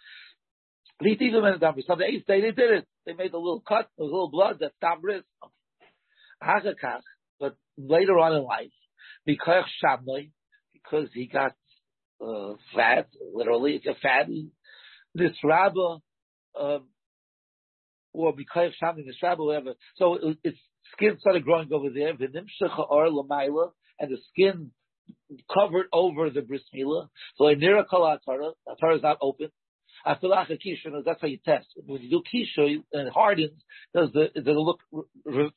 Litivim 1.02 1.44
and 1.44 1.60
dabris. 1.60 1.90
On 1.90 1.98
the 1.98 2.04
eighth 2.04 2.26
day 2.26 2.40
they 2.40 2.52
did 2.52 2.70
it. 2.70 2.86
They 3.04 3.14
made 3.14 3.34
a 3.34 3.38
little 3.38 3.62
cut, 3.66 3.88
a 3.98 4.04
little 4.04 4.30
blood, 4.30 4.58
that's 4.60 4.74
dabris. 4.82 5.22
Hagakach, 6.40 7.02
but 7.40 7.56
later 7.76 8.18
on 8.18 8.36
in 8.36 8.44
life, 8.44 8.70
because 9.24 11.08
he 11.14 11.26
got 11.26 11.52
uh, 12.24 12.54
fat, 12.74 13.08
literally 13.34 13.80
a 13.86 13.94
fatty. 14.00 14.50
This 15.14 15.32
rabba, 15.42 15.98
um, 16.60 16.88
or 18.12 18.34
because 18.34 18.72
Shamloi, 18.82 19.06
this 19.06 19.22
rabba, 19.22 19.42
whatever. 19.42 19.74
So 19.96 20.14
it, 20.14 20.38
its 20.44 20.58
skin 20.92 21.16
started 21.18 21.44
growing 21.44 21.72
over 21.72 21.90
there. 21.90 22.12
or 22.12 23.08
lamaila, 23.08 23.70
and 23.98 24.10
the 24.10 24.18
skin 24.30 24.70
covered 25.52 25.86
over 25.92 26.30
the 26.30 26.42
bris 26.42 26.62
milah. 26.74 27.08
So 27.36 27.44
nira 27.44 27.84
kol 27.88 28.02
atara, 28.02 28.52
atara 28.68 28.96
is 28.96 29.02
not 29.02 29.18
open. 29.20 29.48
Afilach 30.06 30.50
kisha, 30.50 31.04
that's 31.04 31.20
how 31.20 31.26
you 31.26 31.38
test. 31.44 31.66
When 31.84 32.02
you 32.02 32.10
do 32.10 32.22
kisha 32.22 32.82
and 32.92 33.08
it 33.08 33.12
hardens, 33.12 33.62
does 33.94 34.10
the 34.12 34.28
does 34.34 34.46
it 34.46 34.50
look 34.50 34.80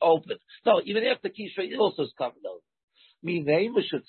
open? 0.01 0.37
No, 0.65 0.81
even 0.85 1.03
after 1.03 1.29
kisha, 1.29 1.59
it 1.59 1.77
also 1.77 2.03
is 2.03 2.13
covered 2.17 2.45
over. 2.49 2.61
Mi 3.21 3.41
name 3.41 3.75
should 3.81 4.03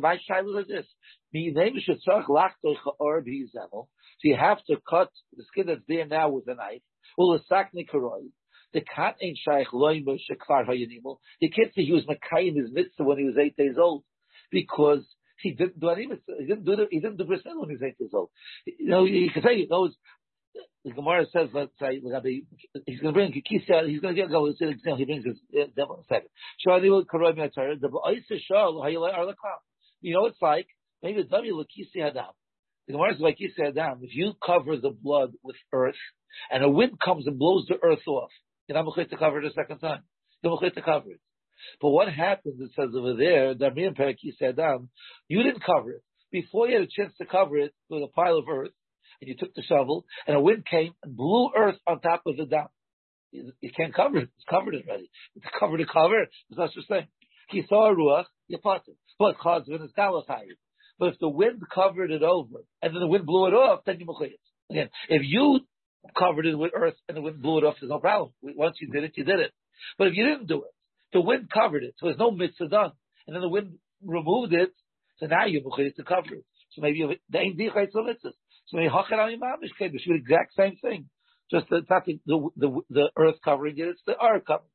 my 0.00 0.18
shiloh 0.26 0.58
is 0.60 0.68
this. 0.68 0.86
Mi 1.32 1.50
name 1.50 1.74
should 1.80 2.00
tzarch 2.06 2.26
lachtoch 2.26 2.76
or 2.98 3.22
zemel. 3.22 3.88
So 4.18 4.22
you 4.22 4.36
have 4.36 4.64
to 4.64 4.76
cut 4.88 5.10
the 5.36 5.44
skin 5.44 5.66
that's 5.66 5.82
there 5.86 6.06
now 6.06 6.30
with 6.30 6.48
a 6.48 6.54
knife. 6.54 6.82
Ul 7.18 7.38
sakni 7.50 7.86
karoi. 7.88 8.30
The 8.72 8.80
cat 8.80 9.16
ain't 9.20 9.38
shaykh 9.38 9.68
loim 9.68 10.04
shekvar 10.06 10.66
hayinimul. 10.66 11.18
You 11.40 11.50
can't 11.50 11.74
say 11.74 11.84
he 11.84 11.92
was 11.92 12.06
Makai 12.06 12.48
in 12.48 12.56
his 12.56 12.72
mitzvah 12.72 13.04
when 13.04 13.18
he 13.18 13.24
was 13.24 13.36
eight 13.38 13.56
days 13.56 13.76
old 13.78 14.02
because 14.50 15.04
he 15.40 15.52
didn't 15.52 15.78
do 15.78 15.90
any 15.90 16.06
mitzvah. 16.06 16.32
He 16.40 16.46
didn't 16.46 16.64
do 16.64 16.76
the, 16.76 16.86
he 16.90 17.00
didn't 17.00 17.18
do 17.18 17.24
bris 17.24 17.42
when 17.44 17.68
he 17.68 17.74
was 17.74 17.82
eight 17.82 17.96
years 18.00 18.12
old. 18.14 18.30
You 18.66 18.88
know, 18.88 19.04
you 19.04 19.30
can 19.30 19.42
say 19.42 19.56
he 19.56 19.66
knows 19.70 19.94
the 20.84 20.92
Gemara 20.92 21.24
says, 21.32 21.48
let's 21.54 21.72
say, 21.80 21.94
he's 21.94 22.02
going 22.02 22.22
to 22.22 23.12
bring 23.12 23.32
Kikisa, 23.32 23.88
he's 23.88 24.00
going 24.00 24.14
to 24.14 24.26
go. 24.26 24.42
Let's 24.42 24.60
example, 24.60 24.96
he 24.96 25.04
brings 25.06 25.24
his 25.24 25.40
uh, 25.54 25.66
devil 25.74 25.96
in 25.96 26.00
a 26.02 26.04
second. 26.08 26.28
You 30.00 30.14
know, 30.14 30.26
it's 30.26 30.42
like 30.42 30.66
maybe 31.02 31.20
it's 31.20 31.30
W 31.30 31.54
Lakisi 31.56 31.96
Hadam. 31.96 32.32
The 32.86 32.92
Gemara 32.92 33.14
you 33.38 33.50
said 33.56 33.74
down. 33.74 34.00
If 34.02 34.14
you 34.14 34.34
cover 34.44 34.76
the 34.76 34.90
blood 34.90 35.32
with 35.42 35.56
earth, 35.72 35.94
and 36.50 36.62
a 36.62 36.68
wind 36.68 37.00
comes 37.02 37.26
and 37.26 37.38
blows 37.38 37.64
the 37.66 37.76
earth 37.82 38.06
off, 38.06 38.30
you're 38.68 38.76
not 38.82 38.94
to 38.94 39.16
cover 39.16 39.38
it 39.38 39.46
a 39.46 39.52
second 39.52 39.78
time. 39.78 40.02
You're 40.42 40.58
to 40.58 40.82
cover 40.82 41.10
it. 41.12 41.20
But 41.80 41.90
what 41.90 42.12
happens? 42.12 42.60
It 42.60 42.72
says 42.76 42.90
over 42.94 43.14
there, 43.14 43.54
Darmian 43.54 43.96
Pereki 43.96 44.36
said 44.38 44.56
down, 44.56 44.90
you 45.28 45.42
didn't 45.42 45.64
cover 45.64 45.92
it 45.92 46.02
before 46.30 46.68
you 46.68 46.74
had 46.74 46.82
a 46.82 46.88
chance 46.90 47.14
to 47.18 47.26
cover 47.26 47.56
it 47.56 47.72
with 47.88 48.02
a 48.02 48.08
pile 48.08 48.36
of 48.36 48.48
earth, 48.48 48.72
and 49.24 49.28
you 49.28 49.36
took 49.36 49.54
the 49.54 49.62
shovel, 49.62 50.04
and 50.26 50.36
a 50.36 50.40
wind 50.40 50.66
came 50.66 50.92
and 51.02 51.16
blew 51.16 51.50
earth 51.56 51.76
on 51.86 52.00
top 52.00 52.22
of 52.26 52.36
the 52.36 52.46
dam. 52.46 52.66
You, 53.32 53.70
can't 53.76 53.94
cover 53.94 54.18
it. 54.18 54.28
It's 54.36 54.44
covered 54.48 54.74
already. 54.74 55.10
It's 55.34 55.46
covered 55.58 55.78
to 55.78 55.86
cover. 55.86 56.22
It's 56.22 56.58
not 56.58 56.72
just 56.72 56.88
saying. 56.88 57.08
He 57.48 57.64
saw 57.68 57.90
a 57.90 57.96
ruach, 57.96 58.26
you 58.46 58.58
it. 58.64 58.96
But 59.18 59.38
chazvin 59.38 59.84
is 59.84 59.90
galachayim. 59.98 60.56
But 60.98 61.08
if 61.08 61.18
the 61.18 61.28
wind 61.28 61.60
covered 61.74 62.12
it 62.12 62.22
over 62.22 62.58
and 62.80 62.94
then 62.94 63.00
the 63.00 63.08
wind 63.08 63.26
blew 63.26 63.46
it 63.46 63.54
off, 63.54 63.80
then 63.84 63.98
you 63.98 64.06
it. 64.20 64.40
Again, 64.70 64.88
if 65.08 65.22
you 65.24 65.60
covered 66.16 66.46
it 66.46 66.56
with 66.56 66.70
earth 66.74 66.94
and 67.08 67.16
the 67.16 67.22
wind 67.22 67.42
blew 67.42 67.58
it 67.58 67.64
off, 67.64 67.76
there's 67.80 67.90
no 67.90 67.98
problem. 67.98 68.30
Once 68.42 68.76
you 68.80 68.90
did 68.92 69.02
it, 69.04 69.12
you 69.16 69.24
did 69.24 69.40
it. 69.40 69.52
But 69.98 70.08
if 70.08 70.14
you 70.14 70.24
didn't 70.24 70.46
do 70.46 70.62
it, 70.62 70.70
the 71.12 71.20
wind 71.20 71.50
covered 71.50 71.82
it, 71.82 71.94
so 71.98 72.06
there's 72.06 72.18
no 72.18 72.30
mitzvah 72.30 72.68
done. 72.68 72.92
And 73.26 73.34
then 73.34 73.42
the 73.42 73.48
wind 73.48 73.78
removed 74.04 74.52
it, 74.52 74.72
so 75.18 75.26
now 75.26 75.46
you're 75.46 75.62
to 75.62 76.04
cover 76.04 76.34
it. 76.34 76.44
So 76.70 76.82
maybe 76.82 77.18
the 77.30 77.38
ain't 77.38 77.58
dichayt 77.58 77.88
mitzvah. 77.94 78.32
Al 78.74 78.80
imamish 78.80 79.70
the 79.78 80.14
exact 80.14 80.54
same 80.56 80.76
thing. 80.82 81.08
Just 81.50 81.68
the, 81.68 81.76
it's 81.76 81.90
not 81.90 82.06
the, 82.06 82.18
the, 82.26 82.80
the, 82.90 83.10
earth 83.16 83.36
covering 83.44 83.78
it, 83.78 83.88
it's 83.88 84.02
the 84.06 84.14
earth 84.20 84.44
covering 84.46 84.66
it. 84.66 84.70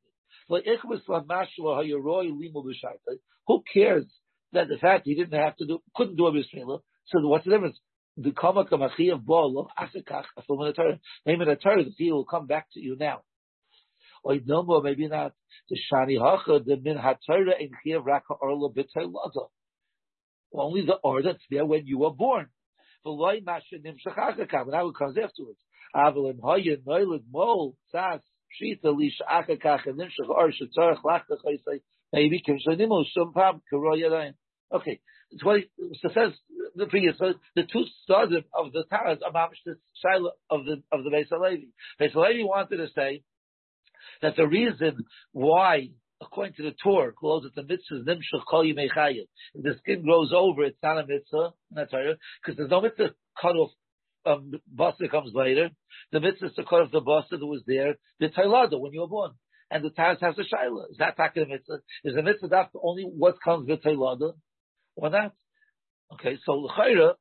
Who 3.47 3.63
cares 3.73 4.05
that 4.53 4.67
the 4.67 4.77
fact 4.77 5.05
he 5.05 5.15
didn't 5.15 5.39
have 5.39 5.55
to 5.57 5.65
do, 5.65 5.79
couldn't 5.95 6.15
do 6.15 6.27
a 6.27 6.31
bismillah. 6.31 6.79
So 7.07 7.19
what's 7.27 7.45
the 7.45 7.51
difference? 7.51 7.79
The 8.17 8.31
kama 8.31 8.65
kamachi 8.65 9.13
of 9.13 9.25
ball 9.25 9.69
asikach 9.77 10.25
afum 10.37 10.61
in 10.61 10.67
the 10.67 10.73
Torah. 10.73 10.99
Name 11.25 11.41
in 11.41 11.47
the 11.47 11.55
Torah, 11.55 11.83
the 11.83 11.91
he 11.97 12.11
will 12.11 12.25
come 12.25 12.47
back 12.47 12.67
to 12.73 12.79
you 12.79 12.95
now. 12.99 13.21
Or 14.23 14.35
no 14.45 14.63
more, 14.63 14.81
maybe 14.81 15.07
not. 15.07 15.33
The 15.69 15.77
shani 15.91 16.19
hacha 16.19 16.59
the 16.65 16.77
min 16.77 16.97
haTorah 16.97 17.59
in 17.59 17.71
chiyav 17.85 18.05
raka 18.05 18.33
orla 18.33 18.71
b'tay. 18.71 19.11
Only 20.53 20.85
the 20.85 20.95
or 20.95 21.21
that's 21.21 21.43
there 21.49 21.65
when 21.65 21.85
you 21.85 21.99
were 21.99 22.11
born. 22.11 22.47
V'loy 23.05 23.43
mashin 23.43 23.83
nimshach 23.85 24.39
it 24.39 24.49
comes 24.49 25.17
afterwards. 25.17 25.59
Noilid 25.95 27.23
mol 27.31 27.75
sas 27.91 28.21
shita 28.61 28.95
lish 28.97 29.19
and 29.29 29.47
nimshach 29.99 30.29
or 30.29 30.49
shetzarach 30.49 31.01
lachta 31.03 31.37
chaysay 31.45 31.81
maybe 32.13 32.41
shumpam 32.45 33.61
karoyadayin. 33.71 34.33
Okay, 34.71 34.99
so 35.41 36.09
says 36.13 36.33
the 36.75 36.85
previous. 36.85 37.17
So 37.17 37.33
the 37.55 37.63
two 37.63 37.85
stars 38.03 38.29
of 38.53 38.71
the 38.71 38.83
Taz 38.91 39.19
are 39.25 39.49
the 39.65 40.31
of 40.49 40.65
the 40.65 40.83
of 40.91 41.03
the 41.03 41.09
Beis 41.09 41.29
Halevi. 41.29 41.69
Beis 41.99 42.11
Halevi 42.11 42.43
wanted 42.43 42.77
to 42.77 42.87
say 42.95 43.23
that 44.21 44.35
the 44.35 44.47
reason 44.47 45.05
why, 45.31 45.89
according 46.21 46.53
to 46.55 46.63
the 46.63 46.75
Torah, 46.83 47.13
calls 47.13 47.45
it 47.45 47.55
the 47.55 47.63
mitzvah 47.63 48.03
nimshach 48.05 48.45
kol 48.49 48.63
yimei 48.63 48.89
If 49.53 49.63
the 49.63 49.75
skin 49.79 50.03
grows 50.03 50.31
over, 50.35 50.63
it's 50.63 50.77
not 50.83 50.97
a 50.97 51.07
mitzvah. 51.07 51.53
That's 51.71 51.93
right, 51.93 52.15
because 52.41 52.57
there's 52.57 52.69
no 52.69 52.81
mitzvah 52.81 53.13
cut 53.41 53.55
off. 53.55 53.71
Um, 54.25 54.51
comes 55.11 55.31
later. 55.33 55.69
The 56.11 56.19
mitzvah 56.19 56.47
is 56.47 56.55
to 56.55 56.63
cut 56.63 56.81
off 56.81 56.91
the 56.91 57.01
basa 57.01 57.31
that 57.31 57.45
was 57.45 57.63
there. 57.65 57.95
The 58.19 58.27
tailada 58.27 58.79
when 58.79 58.91
you 58.91 59.01
were 59.01 59.07
born 59.07 59.31
and 59.71 59.83
the 59.83 59.89
Taz 59.89 60.19
has 60.21 60.35
a 60.37 60.41
shaila. 60.41 60.91
Is 60.91 60.97
that 60.97 61.15
taka 61.15 61.45
mitzvah? 61.45 61.79
Is 62.03 62.15
the 62.15 62.23
mitzvah 62.23 62.47
that 62.49 62.69
only 62.81 63.03
what 63.03 63.35
comes 63.43 63.67
with 63.67 63.83
Tailada? 63.83 64.33
Or 64.95 65.09
not? 65.09 65.33
Okay, 66.13 66.37
so 66.45 66.53
l'chayra, 66.53 67.13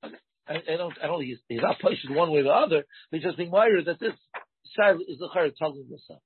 I, 0.49 0.55
I 0.55 0.77
don't, 0.77 0.95
I 1.03 1.07
don't, 1.07 1.23
he's, 1.23 1.39
he's 1.49 1.61
not 1.61 1.79
pushing 1.79 2.15
one 2.15 2.31
way 2.31 2.41
or 2.41 2.45
the 2.45 2.51
other, 2.51 2.85
but 3.11 3.17
he's 3.21 3.23
just 3.23 3.37
being 3.37 3.51
that 3.51 3.99
this 4.01 4.15
shaila 4.79 5.01
is 5.07 5.19
l'chayra 5.21 5.53
telling 5.57 5.87
this 5.91 6.07
up. 6.11 6.23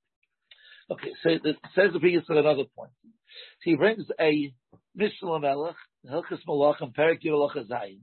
Okay, 0.91 1.11
so 1.23 1.29
it 1.29 1.57
says 1.75 1.93
the 1.93 1.99
previous 1.99 2.23
at 2.29 2.37
another 2.37 2.63
point. 2.75 2.91
So 3.05 3.63
he 3.63 3.75
brings 3.75 4.05
a 4.19 4.53
Mishnah 4.95 5.39
Melech, 5.39 5.75
Hilchas 6.09 6.39
Malach, 6.47 6.81
and 6.81 6.93
Perik 6.93 7.23
Yiralach 7.25 7.55
Zayin. 7.55 8.01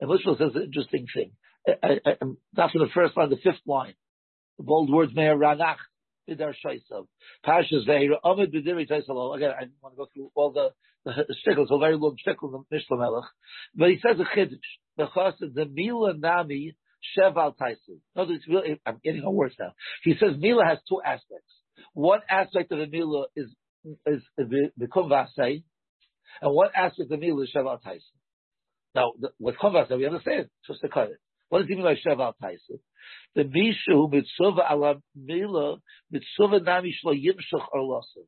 And 0.00 0.10
Mishnah 0.10 0.36
says 0.38 0.54
an 0.54 0.62
interesting 0.62 1.06
thing. 1.14 1.32
I, 1.68 2.00
I, 2.04 2.12
that's 2.54 2.74
in 2.74 2.80
the 2.80 2.88
first 2.94 3.16
line, 3.16 3.30
the 3.30 3.36
fifth 3.36 3.66
line. 3.66 3.94
The 4.58 4.64
bold 4.64 4.90
words, 4.90 5.12
Meir 5.14 5.36
Ranach, 5.36 5.76
bidar 6.28 6.54
shaisav. 6.64 7.06
Pashas 7.46 7.86
ve'ira 7.86 8.16
amid 8.24 8.52
b'diri 8.52 8.88
taisalo. 8.88 9.36
Again, 9.36 9.50
I 9.50 9.64
want 9.82 9.94
to 9.94 9.96
go 9.96 10.06
through 10.12 10.30
all 10.34 10.52
the, 10.52 10.70
the, 11.04 11.34
shtickles, 11.46 11.66
a 11.70 11.78
very 11.78 11.96
long 11.96 12.16
shtickle 12.26 12.54
in 12.54 12.64
Mishnah 12.70 12.96
Melech. 12.96 13.24
But 13.74 13.90
he 13.90 13.98
says 14.00 14.18
a 14.18 14.38
chiddush. 14.38 14.56
Because 14.96 15.34
the 15.38 15.66
mila 15.66 16.14
nami 16.16 16.76
sheval 17.16 17.54
taisu. 17.60 17.98
No, 18.14 18.22
it's 18.28 18.48
really, 18.48 18.80
I'm 18.86 19.00
getting 19.04 19.22
on 19.22 19.34
worse 19.34 19.54
now. 19.58 19.72
He 20.02 20.14
says 20.18 20.36
mila 20.38 20.64
has 20.64 20.78
two 20.88 21.00
aspects. 21.04 21.52
One 21.96 22.20
aspect 22.28 22.70
of 22.72 22.78
the 22.78 22.86
mila 22.86 23.24
is, 23.34 23.48
is 24.06 24.22
the 24.36 24.86
kumvasei, 24.86 25.62
and 26.42 26.54
one 26.54 26.68
aspect 26.76 27.00
of 27.00 27.08
the 27.08 27.16
mila 27.16 27.44
is 27.44 27.50
sheval 27.54 27.78
taisu. 27.82 28.02
Now, 28.94 29.12
the, 29.18 29.30
with 29.38 29.56
kumvasei, 29.56 29.96
we 29.96 30.04
understand, 30.04 30.50
just 30.66 30.82
to 30.82 30.90
cut 30.90 31.08
it. 31.08 31.18
What 31.48 31.60
does 31.60 31.68
he 31.68 31.74
mean 31.74 31.84
by 31.84 31.94
sheval 31.94 32.34
taisu? 32.42 32.80
the 33.34 33.44
mishu 33.44 34.10
mitzvah 34.10 34.62
ala 34.70 34.96
mila 35.14 35.78
mitzvah 36.10 36.60
nami 36.60 36.94
shlo 37.02 37.14
yimshach 37.14 37.66
arlasa. 37.74 38.24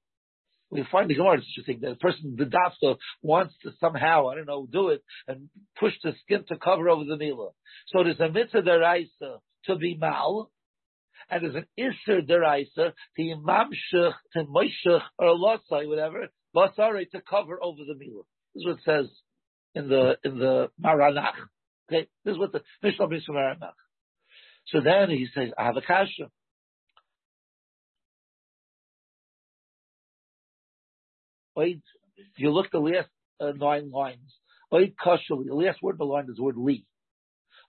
We 0.71 0.87
find 0.91 1.11
the 1.11 1.15
Gemara 1.15 1.37
interesting 1.37 1.81
that 1.81 1.93
a 1.93 1.97
person, 1.97 2.37
the 2.37 2.45
dafta, 2.45 2.97
wants 3.23 3.55
to 3.65 3.71
somehow, 3.81 4.29
I 4.29 4.35
don't 4.35 4.47
know, 4.47 4.67
do 4.71 4.89
it 4.89 5.03
and 5.27 5.49
push 5.79 5.95
the 6.03 6.13
skin 6.23 6.45
to 6.49 6.57
cover 6.57 6.89
over 6.89 7.05
the 7.05 7.17
mila. 7.19 7.51
So 7.89 8.05
there's 8.05 8.21
a 8.21 8.31
mitzvah 8.31 8.63
deraisa 8.63 9.39
to 9.65 9.77
be 9.77 9.97
mal, 9.99 10.51
and 11.31 11.43
there's 11.43 11.55
an 11.55 11.67
isser 11.79 12.29
deraisa 12.29 12.93
to 13.17 13.23
imamshach, 13.23 14.13
to 14.33 14.45
moishach, 14.45 15.03
or 15.19 15.37
losai, 15.37 15.89
whatever, 15.89 16.29
basare 16.55 17.09
to 17.11 17.21
cover 17.29 17.63
over 17.63 17.83
the 17.87 17.95
mila. 17.95 18.23
This 18.55 18.63
is 18.63 18.67
what 18.67 18.79
it 18.79 18.85
says 18.85 19.11
in 19.75 19.89
the, 19.89 20.17
in 20.25 20.39
the 20.39 20.69
Maranach. 20.83 21.33
Okay, 21.91 22.09
this 22.25 22.33
is 22.33 22.39
what 22.39 22.53
the 22.53 22.63
Mishnah 22.83 23.07
brings 23.09 23.25
from 23.25 23.37
Maranach. 23.37 23.73
So 24.69 24.81
then 24.81 25.11
he 25.11 25.27
says, 25.35 25.51
I 25.59 25.65
have 25.65 25.77
a 25.77 25.83
kasha. 25.83 26.31
Wait, 31.57 31.83
if 32.17 32.27
you 32.39 32.51
look 32.51 32.71
the 32.71 32.79
last 32.79 33.09
uh, 33.41 33.53
nine 33.57 33.91
lines, 33.91 34.33
Oid 34.73 34.95
kasha, 35.03 35.35
the 35.45 35.55
last 35.55 35.83
word 35.83 35.93
of 35.93 35.99
the 35.99 36.05
line 36.05 36.27
is 36.29 36.37
the 36.37 36.43
word 36.43 36.57
li. 36.57 36.85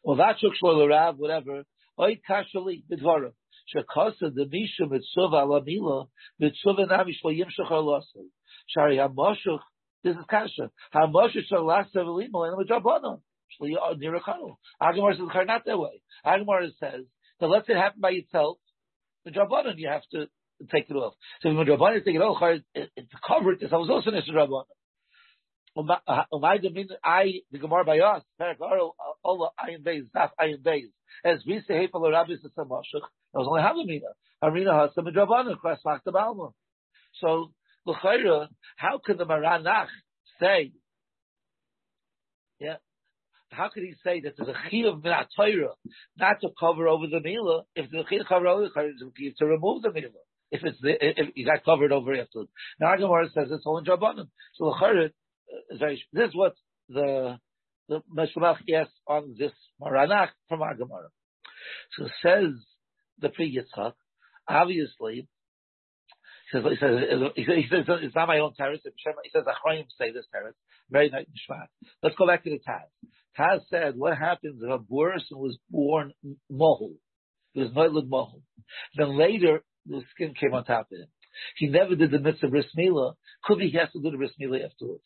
Well, 0.04 0.18
that's 0.18 0.44
Rav, 0.62 1.18
whatever. 1.18 1.64
Oid 1.98 2.22
kasha 2.28 2.60
li, 2.60 2.84
bidvara. 2.92 3.32
Shekasa 3.76 4.34
the 4.34 4.48
misha 4.50 4.88
mitzvah 4.90 5.38
ala 5.38 5.62
mila, 5.64 6.06
mitzvah 6.40 6.86
nami 6.86 7.18
shlo 7.24 7.36
yimshach 7.36 7.72
arlasai. 7.72 8.30
Shari 8.68 8.98
ha-moshuch, 8.98 9.60
this 10.04 10.16
is 10.16 10.24
kasha. 10.30 10.72
Ha-moshuch 10.94 11.46
shal 11.50 11.66
lasa 11.66 12.00
v'lima, 12.00 12.50
and 12.50 12.68
the 12.68 12.74
Agamar 14.82 15.18
says 15.18 15.28
not 15.46 15.66
that 15.66 15.80
way. 15.80 16.02
Agamar 16.26 16.70
says 16.80 17.06
that 17.40 17.48
let's 17.48 17.68
it 17.70 17.76
happen 17.76 18.02
by 18.02 18.12
itself. 18.12 18.58
The 19.26 19.32
Drabanan 19.32 19.74
you 19.78 19.90
have 19.90 20.04
to 20.12 20.28
take 20.72 20.90
it 20.90 20.94
off. 20.94 21.16
So 21.42 21.54
when 21.54 21.66
Drabanan 21.66 22.06
take 22.06 22.16
it 22.16 22.22
off, 22.22 22.42
it, 22.74 22.92
it 22.96 23.08
covered 23.28 23.60
this. 23.60 23.72
I 23.74 23.78
was 23.78 23.90
also 23.90 24.12
Nisha 24.12 24.32
Drabanan. 24.32 24.66
I 25.78 27.42
the 27.52 27.58
Gemara 27.60 27.86
by 27.86 28.00
us, 28.00 28.24
Allah 29.24 29.50
Ayin 29.60 29.84
Beis, 29.84 30.10
Daf 30.16 30.32
Ayin 30.40 30.62
Beis. 30.62 30.90
As 31.24 31.40
we 31.46 31.62
say, 31.68 31.88
for 31.92 32.02
the 32.02 32.12
rabbis 32.12 32.40
Hefal 32.40 32.66
Rabbi 32.66 32.76
Sasamashach, 32.76 33.04
it 33.04 33.38
was 33.38 33.48
only 33.48 33.62
Havamina. 33.62 34.14
Harina 34.44 34.74
Hasam 34.74 35.08
Drabanan, 35.14 35.56
Kras 35.64 35.80
Makta 35.86 36.14
Balma. 36.14 36.54
So, 37.20 37.52
L'chayra, 37.86 38.48
how 38.78 39.00
can 39.04 39.18
the 39.18 39.26
Maranach 39.26 39.88
say, 40.40 40.72
yeah, 42.60 42.78
how 43.52 43.70
could 43.70 43.84
he 43.84 43.96
say 44.04 44.22
that 44.22 44.36
there's 44.38 44.50
a 44.50 44.54
chiyuv 44.70 45.04
min 45.04 45.14
Torah 45.36 45.74
not 46.18 46.42
to 46.42 46.50
cover 46.60 46.88
over 46.88 47.08
the 47.08 47.20
mila 47.20 47.64
if 47.76 47.90
the 47.90 48.00
a 48.00 48.04
chiyuv 48.04 48.28
cover 48.28 48.48
over 48.48 48.68
the 48.68 49.32
to 49.38 49.46
remove 49.46 49.82
the 49.82 49.92
mila 49.92 50.10
if 50.52 50.64
it's 50.64 50.80
the, 50.82 50.96
if 51.02 51.30
you 51.36 51.46
got 51.46 51.64
covered 51.64 51.92
over 51.92 52.14
afterwards. 52.14 52.50
Now 52.80 52.96
Gemara 52.96 53.30
says 53.34 53.48
it's 53.52 53.66
all 53.66 53.78
in 53.78 53.86
drabanan. 53.86 54.30
So 54.56 54.66
the 54.66 55.12
uh, 55.74 55.88
this 56.14 56.30
is 56.30 56.36
what 56.36 56.54
the 56.90 57.38
the 57.88 58.02
Meshulach 58.16 58.58
asks 58.74 58.94
on 59.08 59.36
this 59.38 59.52
Maranach 59.82 60.30
from 60.48 60.62
our 60.62 60.76
Gemara. 60.76 61.10
So 61.98 62.08
says 62.22 62.54
the 63.20 63.30
Pri 63.30 63.56
Yitzchak, 63.58 63.94
obviously 64.48 65.28
he 66.52 66.58
says, 66.58 66.64
he 67.36 67.66
says, 67.70 67.86
it's 68.02 68.16
not 68.16 68.28
my 68.28 68.40
own 68.40 68.54
terrace. 68.56 68.82
He 68.84 69.30
says, 69.32 69.44
Achroim 69.44 69.86
say 70.00 70.12
this 70.12 70.26
terrace. 70.32 70.56
Very 70.90 71.10
Shvat. 71.10 71.68
Let's 72.02 72.16
go 72.16 72.28
back 72.28 72.44
to 72.44 72.50
the 72.50 72.60
Taz. 72.60 72.90
Taz 73.38 73.60
said, 73.70 73.94
what 73.96 74.18
happens 74.18 74.62
if 74.62 74.70
a 74.70 74.80
person 74.80 75.38
was 75.38 75.58
born 75.70 76.14
mohul? 76.52 76.96
He 77.54 77.62
was 77.62 77.72
noiled 77.74 78.10
mohul. 78.10 78.42
Then 78.96 79.18
later, 79.18 79.64
the 79.86 80.02
skin 80.12 80.34
came 80.40 80.54
on 80.54 80.66
top 80.66 80.88
of 80.92 80.98
him. 80.98 81.08
He 81.58 81.68
never 81.68 81.96
did 81.96 82.12
the 82.12 82.20
mitzvah 82.20 82.48
bris 82.48 82.66
milah. 82.78 83.14
Could 83.44 83.60
be 83.60 83.70
he 83.70 83.78
has 83.78 83.92
to 83.92 84.02
do 84.02 84.12
the 84.12 84.18
bris 84.18 84.32
milah 84.42 84.66
afterwards. 84.66 85.04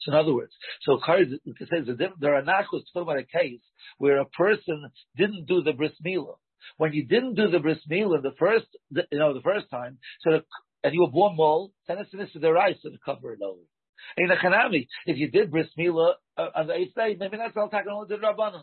So 0.00 0.12
in 0.12 0.18
other 0.18 0.34
words, 0.34 0.52
so 0.82 0.98
it 1.06 1.68
says 1.70 1.96
there 2.20 2.34
are 2.34 2.42
nachos 2.42 2.82
talking 2.92 3.02
about 3.02 3.18
a 3.18 3.24
case 3.24 3.62
where 3.98 4.18
a 4.18 4.26
person 4.26 4.90
didn't 5.16 5.46
do 5.46 5.62
the 5.62 5.72
bris 5.72 5.92
milah. 6.04 6.36
When 6.76 6.92
you 6.92 7.06
didn't 7.06 7.34
do 7.34 7.48
the 7.48 7.58
bris 7.58 7.78
milah 7.90 8.22
the 8.22 8.34
first, 8.38 8.66
you 8.90 9.18
know, 9.18 9.32
the 9.32 9.40
first 9.40 9.70
time, 9.70 9.98
so 10.20 10.30
the, 10.30 10.44
and 10.82 10.92
you 10.92 11.00
were 11.00 11.10
born 11.10 11.36
mole, 11.36 11.72
then 11.88 11.98
it's 11.98 12.32
the 12.34 12.52
rice 12.52 12.76
to 12.82 12.90
cover 13.04 13.32
it 13.32 13.40
over. 13.42 13.60
In 14.18 14.28
the 14.28 14.34
Hanami, 14.34 14.86
if 15.06 15.16
you 15.16 15.30
did 15.30 15.50
bris 15.50 15.68
milah 15.78 16.14
uh, 16.36 16.48
on 16.54 16.66
the 16.66 16.74
eighth 16.74 16.94
day, 16.94 17.16
maybe 17.18 17.38
that's 17.38 17.56
all 17.56 17.70
taken 17.70 17.90
only 17.90 18.08
the 18.08 18.16
rabbanon. 18.16 18.62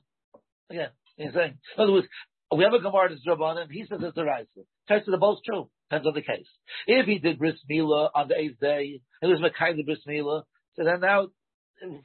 Again, 0.70 0.89
he's 1.17 1.34
saying. 1.34 1.58
In 1.78 1.84
other 1.84 1.91
words, 1.91 2.08
we 2.56 2.63
have 2.63 2.74
a 2.74 2.80
Gemara 2.80 3.10
that's 3.10 3.26
rabbanon. 3.26 3.72
He 3.72 3.86
says 3.89 4.00
it's 4.02 4.15
the 4.15 4.24
rice. 4.24 4.46
Test 4.88 5.06
to 5.06 5.12
the 5.12 5.17
both 5.17 5.39
true. 5.44 5.70
Depends 5.89 6.08
on 6.08 6.13
the 6.13 6.22
case. 6.22 6.48
If 6.86 7.08
he 7.08 7.17
did 7.17 7.39
bris 7.39 7.56
milah 7.70 8.10
on 8.13 8.28
the 8.28 8.38
eighth 8.38 8.60
day, 8.60 9.02
it 9.22 9.26
was 9.26 9.41
kind 9.58 9.80
the 9.80 9.84
bris 9.84 10.00
milah. 10.08 10.44
So 10.75 10.84
then 10.84 11.01
now, 11.01 11.27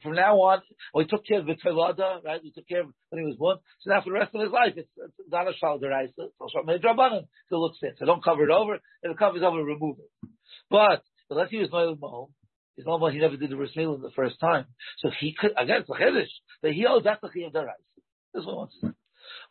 from 0.01 0.15
now 0.15 0.35
on, 0.37 0.61
we 0.93 1.05
took 1.05 1.25
care 1.25 1.39
of 1.39 1.45
the 1.45 1.55
Tolada, 1.55 2.23
right? 2.23 2.41
We 2.43 2.51
took 2.51 2.67
care 2.67 2.81
of 2.81 2.87
when 3.09 3.21
he 3.21 3.27
was 3.27 3.37
born. 3.37 3.57
So 3.81 3.91
now 3.91 4.01
for 4.01 4.09
the 4.09 4.19
rest 4.19 4.33
of 4.33 4.41
his 4.41 4.51
life, 4.51 4.73
it's, 4.75 4.89
not 5.29 5.47
a 5.47 5.53
shal 5.59 5.79
deraisa. 5.79 6.13
It's 6.17 6.35
also 6.39 6.59
a 6.59 6.79
drabanan. 6.79 7.27
So 7.49 7.57
looks 7.57 7.77
it. 7.81 7.95
So 7.99 8.05
don't 8.05 8.23
cover 8.23 8.43
it 8.43 8.51
over. 8.51 8.75
If 8.75 9.11
it 9.11 9.17
covers 9.17 9.43
over, 9.43 9.63
remove 9.63 9.97
it. 9.99 10.29
But 10.69 11.03
unless 11.29 11.49
he 11.49 11.57
was 11.57 11.69
noel 11.71 11.95
mahom, 11.95 12.29
he's 12.75 12.85
normal. 12.85 13.09
He 13.09 13.19
never 13.19 13.37
did 13.37 13.51
the 13.51 13.55
bris 13.55 13.75
milah 13.77 14.01
the 14.01 14.11
first 14.15 14.39
time. 14.39 14.65
So 14.99 15.09
he 15.19 15.35
could 15.37 15.51
again 15.57 15.81
it's 15.81 15.89
a 15.89 15.93
chiddush 15.93 16.33
that 16.63 16.73
he 16.73 16.85
owes 16.87 17.03
that's 17.03 17.21
the 17.21 17.27
chiyuv 17.27 17.53
deraisa. 17.53 18.01
This 18.33 18.45
one 18.45 18.55
wants 18.55 18.75
to. 18.81 18.93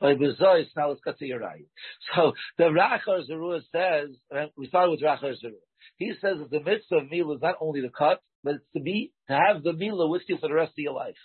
To 0.01 1.37
right. 1.39 1.65
So 2.15 2.33
the 2.59 2.65
Rachar 2.65 3.29
Zerua 3.29 3.61
says, 3.73 4.17
we 4.57 4.69
started 4.69 4.91
with 4.91 5.01
Rachar 5.01 5.35
Zerua. 5.43 5.61
He 5.97 6.13
says 6.21 6.39
that 6.39 6.51
the 6.51 6.61
mitzvah 6.61 6.97
of 6.97 7.11
meal 7.11 7.33
is 7.33 7.41
not 7.41 7.57
only 7.61 7.81
the 7.81 7.91
cut, 7.91 8.21
but 8.47 8.55
to 8.77 8.81
be 8.81 9.13
to 9.29 9.35
have 9.35 9.65
the 9.65 9.73
meal 9.73 10.09
with 10.09 10.23
you 10.29 10.39
for 10.39 10.49
the 10.49 10.55
rest 10.55 10.71
of 10.71 10.79
your 10.79 10.93
life. 10.95 11.17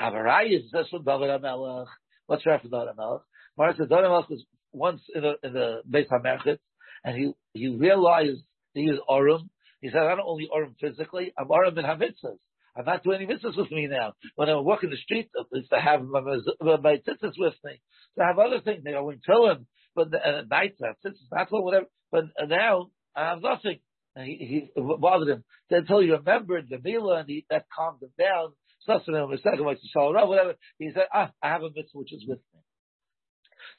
Avarai 0.00 0.56
is 0.56 0.70
this 0.70 0.86
from 0.90 1.02
David 1.02 1.28
HaMelech. 1.28 1.86
What's 2.26 2.46
right 2.46 2.62
for 2.62 2.68
David 2.68 2.94
HaMelech? 2.96 3.22
Mara 3.58 3.74
said 3.76 3.88
David 3.88 4.04
Amelech 4.04 4.30
was 4.30 4.44
once 4.72 5.02
in 5.12 5.22
the 5.22 5.34
in 5.42 5.52
the 5.54 5.82
Beit 5.90 6.08
Hamerchet, 6.08 6.58
and 7.04 7.16
he 7.16 7.32
he 7.52 7.68
realized 7.68 8.42
he 8.74 8.88
was 8.88 9.00
Arum. 9.10 9.50
He 9.80 9.90
said, 9.90 9.98
"I'm 9.98 10.18
not 10.18 10.26
only 10.26 10.48
Arum 10.54 10.76
physically, 10.80 11.32
I'm 11.36 11.50
Arum 11.50 11.76
in 11.78 11.84
Hamitzvahs. 11.84 12.38
I'm 12.76 12.84
not 12.84 13.02
doing 13.02 13.22
any 13.22 13.26
mitzvahs 13.26 13.56
with 13.56 13.72
me 13.72 13.88
now. 13.90 14.12
When 14.36 14.48
I 14.48 14.54
walk 14.56 14.84
in 14.84 14.90
the 14.90 14.96
street, 14.98 15.30
it's 15.50 15.68
to 15.70 15.80
have 15.80 16.02
my, 16.04 16.20
my 16.20 16.96
tzitzis 16.98 17.32
with 17.38 17.54
me. 17.64 17.80
To 18.18 18.24
have 18.24 18.38
other 18.38 18.60
things, 18.60 18.82
maybe 18.84 18.96
I 18.96 19.00
went 19.00 19.24
tefillin, 19.26 19.64
but 19.96 20.14
uh, 20.14 20.42
nights 20.48 20.78
I 20.80 20.88
have 20.88 20.96
tzitzis, 21.04 21.26
not 21.32 21.48
whatever. 21.50 21.86
But 22.12 22.26
now 22.46 22.90
I 23.16 23.30
have 23.30 23.42
nothing. 23.42 23.80
He, 24.16 24.70
he 24.74 24.82
bothered 24.98 25.28
him 25.28 25.44
until 25.70 26.00
he 26.00 26.10
remembered 26.10 26.68
the 26.70 26.78
Mila 26.82 27.20
and 27.20 27.28
he, 27.28 27.44
that 27.50 27.66
calmed 27.74 28.02
him 28.02 28.12
down. 28.18 28.52
Whatever. 28.86 30.54
He 30.78 30.90
said, 30.94 31.06
"Ah, 31.12 31.32
I 31.42 31.48
have 31.48 31.62
a 31.62 31.70
mitzvah 31.74 31.98
which 31.98 32.12
is 32.12 32.24
with 32.26 32.38
me." 32.54 32.60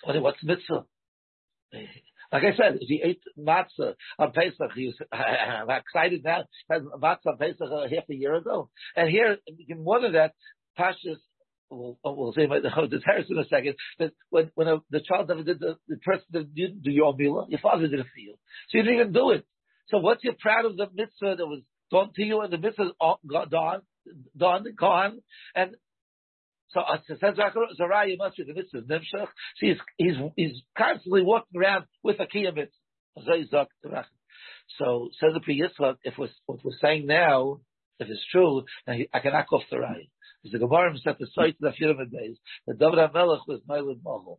So 0.05 0.19
what's 0.21 0.43
mitzvah? 0.43 0.85
Like 2.31 2.43
I 2.43 2.55
said, 2.57 2.79
if 2.81 2.89
he 2.89 3.01
ate 3.03 3.21
matzah 3.39 3.95
on 4.19 4.31
Pesach, 4.33 4.73
he 4.75 4.87
was 4.87 4.95
I'm 5.11 5.69
excited 5.69 6.23
now. 6.23 6.43
Had 6.69 6.83
matzah 6.83 7.27
on 7.27 7.37
Pesach 7.37 7.61
uh, 7.61 7.83
half 7.83 8.09
a 8.09 8.13
year 8.13 8.35
ago, 8.35 8.69
and 8.95 9.09
here, 9.09 9.37
more 9.77 10.01
than 10.01 10.13
that, 10.13 10.33
Pashas 10.77 11.17
we'll, 11.69 11.97
we'll 12.03 12.33
say 12.33 12.45
about 12.45 12.63
the 12.63 13.01
terrace 13.03 13.27
in 13.29 13.37
a 13.37 13.45
second, 13.45 13.75
that 13.99 14.11
when, 14.29 14.51
when 14.55 14.67
a, 14.67 14.77
the 14.89 15.01
child 15.01 15.29
never 15.29 15.43
did 15.43 15.59
the, 15.59 15.77
the 15.87 15.97
person 15.97 16.25
didn't 16.31 16.83
do 16.83 16.91
your 16.91 17.15
mila, 17.15 17.45
your 17.49 17.59
father 17.59 17.87
did 17.87 17.99
it 17.99 18.05
for 18.05 18.19
you. 18.19 18.35
So 18.69 18.77
you 18.77 18.83
didn't 18.83 18.99
even 18.99 19.13
do 19.13 19.31
it. 19.31 19.45
So 19.89 19.99
once 19.99 20.21
you're 20.23 20.35
proud 20.39 20.65
of 20.65 20.77
the 20.77 20.87
mitzvah 20.93 21.35
that 21.37 21.47
was 21.47 21.61
done 21.91 22.11
to 22.15 22.23
you 22.23 22.41
and 22.41 22.51
the 22.51 22.57
mitzvah 22.57 22.83
is 22.83 22.91
done, 23.49 23.81
done, 24.37 24.65
gone, 24.77 25.21
and 25.55 25.75
so 26.69 26.81
uh, 26.81 26.97
says 27.07 27.19
Zariah 27.19 28.17
must 28.17 28.37
be 28.37 28.43
the 28.43 28.53
mitzvah 28.53 28.81
nimshach. 28.81 29.27
So 29.27 29.27
he's, 29.61 29.77
he's, 29.97 30.15
he's 30.35 30.61
constantly 30.77 31.23
walking 31.23 31.59
around 31.59 31.85
with 32.03 32.19
a 32.19 32.25
kiyah 32.25 32.53
mitzvah. 32.53 34.05
So 34.77 35.09
says 35.19 35.33
the 35.33 35.39
Pri 35.39 35.61
Yitzchak, 35.61 35.95
if 36.03 36.17
what 36.17 36.63
we're 36.63 36.71
saying 36.81 37.07
now, 37.07 37.61
if 37.99 38.09
it's 38.09 38.25
true, 38.31 38.65
then 38.85 39.05
I 39.13 39.19
can 39.19 39.31
knock 39.33 39.51
off 39.51 39.63
the 39.71 39.77
raya. 39.77 40.09
Because 40.43 40.59
the 40.59 40.59
Gemara 40.59 40.93
the 40.93 41.27
site 41.33 41.55
of 41.61 41.73
the 41.73 41.73
Firim 41.81 42.11
days, 42.11 42.37
that 42.67 42.77
David 42.77 42.99
HaMelech 42.99 43.47
was 43.47 43.61
Meilid 43.67 44.01
Mohel. 44.03 44.37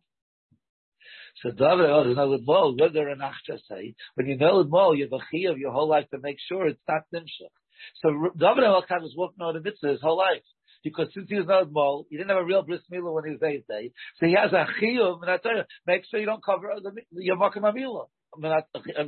So 1.41 1.49
HaMelech 1.51 2.39
is 2.39 2.45
Mohel, 2.45 2.79
what 2.79 2.93
did 2.93 3.03
Renach 3.03 3.33
say? 3.69 3.95
When 4.15 4.27
you 4.27 4.37
Meilid 4.37 4.69
Mohel, 4.69 4.97
you 4.97 5.03
have 5.05 5.13
a 5.13 5.19
chi 5.19 5.49
of 5.49 5.57
your 5.57 5.71
whole 5.71 5.87
life 5.87 6.09
to 6.11 6.19
make 6.19 6.37
sure 6.47 6.67
it's 6.67 6.79
not 6.87 7.03
Nimshach. 7.13 7.53
So 8.01 8.09
David 8.37 8.63
HaMelech 8.63 9.01
was 9.01 9.13
walking 9.15 9.41
on 9.41 9.53
the 9.53 9.61
mitzvah 9.61 9.89
his 9.89 10.01
whole 10.01 10.17
life. 10.17 10.43
Because 10.83 11.07
since 11.13 11.27
he 11.29 11.35
was 11.35 11.47
not 11.47 11.71
Mol, 11.71 12.05
he 12.09 12.17
didn't 12.17 12.29
have 12.29 12.37
a 12.37 12.45
real 12.45 12.63
bris 12.63 12.81
milah 12.91 13.13
when 13.13 13.25
he 13.25 13.31
was 13.31 13.43
eight 13.43 13.67
day. 13.67 13.91
So 14.17 14.27
he 14.27 14.33
has 14.33 14.53
a 14.53 14.65
chiyuv, 14.81 15.21
and 15.21 15.29
I 15.29 15.37
tell 15.37 15.55
you, 15.55 15.63
make 15.85 16.03
sure 16.05 16.19
you 16.19 16.25
don't 16.25 16.43
cover 16.43 16.71
the, 16.81 16.91
your 17.11 17.35
makom 17.35 17.63
milah. 17.63 18.05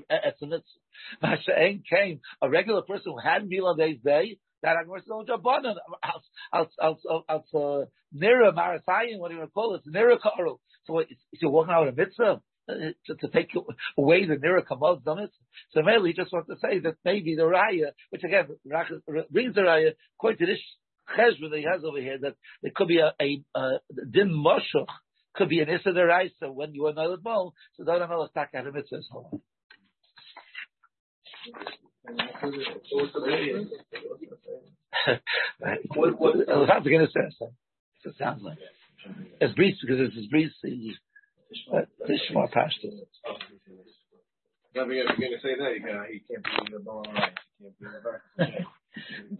It's 0.09 0.41
a 0.41 0.45
mitzvah. 0.45 0.63
Masha'en 1.23 1.83
came, 1.89 2.19
a 2.41 2.49
regular 2.49 2.81
person 2.81 3.13
who 3.13 3.19
had 3.19 3.47
meal 3.47 3.67
on 3.67 3.77
day, 3.77 4.37
that 4.63 4.75
to 4.85 5.25
Jabanan, 5.31 5.75
out 6.53 6.69
uh, 7.53 7.85
Nira 8.15 8.53
Marathayan, 8.53 9.19
what 9.19 9.31
do 9.31 9.37
you 9.37 9.47
call 9.53 9.75
it? 9.75 9.81
Nira 9.87 10.17
Karu. 10.19 10.57
So 10.85 10.99
if 10.99 11.07
you're 11.41 11.51
walking 11.51 11.73
out 11.73 11.87
of 11.87 11.97
mitzvah, 11.97 12.41
uh, 12.69 12.73
to, 13.07 13.15
to, 13.15 13.27
take 13.29 13.49
away 13.97 14.27
the 14.27 14.35
Nira 14.35 14.63
Kamod 14.63 15.03
Damit. 15.03 15.31
So 15.71 15.81
mainly 15.81 16.11
he 16.11 16.15
just 16.15 16.31
wants 16.31 16.47
to 16.47 16.55
say 16.61 16.79
that 16.79 16.95
maybe 17.03 17.35
the 17.35 17.41
Raya, 17.41 17.91
which 18.11 18.23
again 18.23 18.45
brings 19.31 19.55
the 19.55 19.61
Raya, 19.61 19.93
according 20.17 20.37
to 20.39 20.45
this 20.45 20.61
cheshbon 21.17 21.49
that 21.49 21.57
he 21.57 21.65
has 21.65 21.83
over 21.83 21.99
here, 21.99 22.17
that 22.21 22.35
there 22.61 22.71
could 22.75 22.87
be 22.87 22.99
a, 22.99 23.13
a, 23.19 23.43
a 23.55 23.79
din 24.09 24.29
moshuch, 24.29 24.85
could 25.33 25.49
be 25.49 25.59
an 25.59 25.69
issa 25.69 25.89
deraisa 25.89 26.53
when 26.53 26.73
you 26.73 26.85
are 26.85 26.93
not 26.93 27.11
at 27.11 27.23
mol, 27.23 27.53
so 27.73 27.83
don't 27.83 27.99
know 28.09 28.23
if 28.23 28.33
tak 28.33 28.51
a 28.53 28.63
mitzvah. 28.63 28.99
What, 35.95 36.19
what, 36.19 36.35
was 36.57 36.65
about 36.65 36.83
to 36.83 36.89
a. 36.89 37.51
It 38.03 38.15
sounds 38.17 38.41
like 38.43 38.57
it's 39.39 39.53
breeze 39.53 39.77
because 39.81 39.99
it's 39.99 40.15
his 40.15 40.27
breeze. 40.27 40.51
Tishma 40.65 42.51
pashto. 42.53 42.89
Never 44.73 44.93
going 44.93 45.31
to 45.31 45.39
say. 45.41 45.49
You 45.49 45.57
can't, 45.57 45.75
you 45.75 45.81
the. 45.85 46.11
You 46.11 46.21
can't 46.29 46.43
be 46.43 46.51
the 46.71 46.79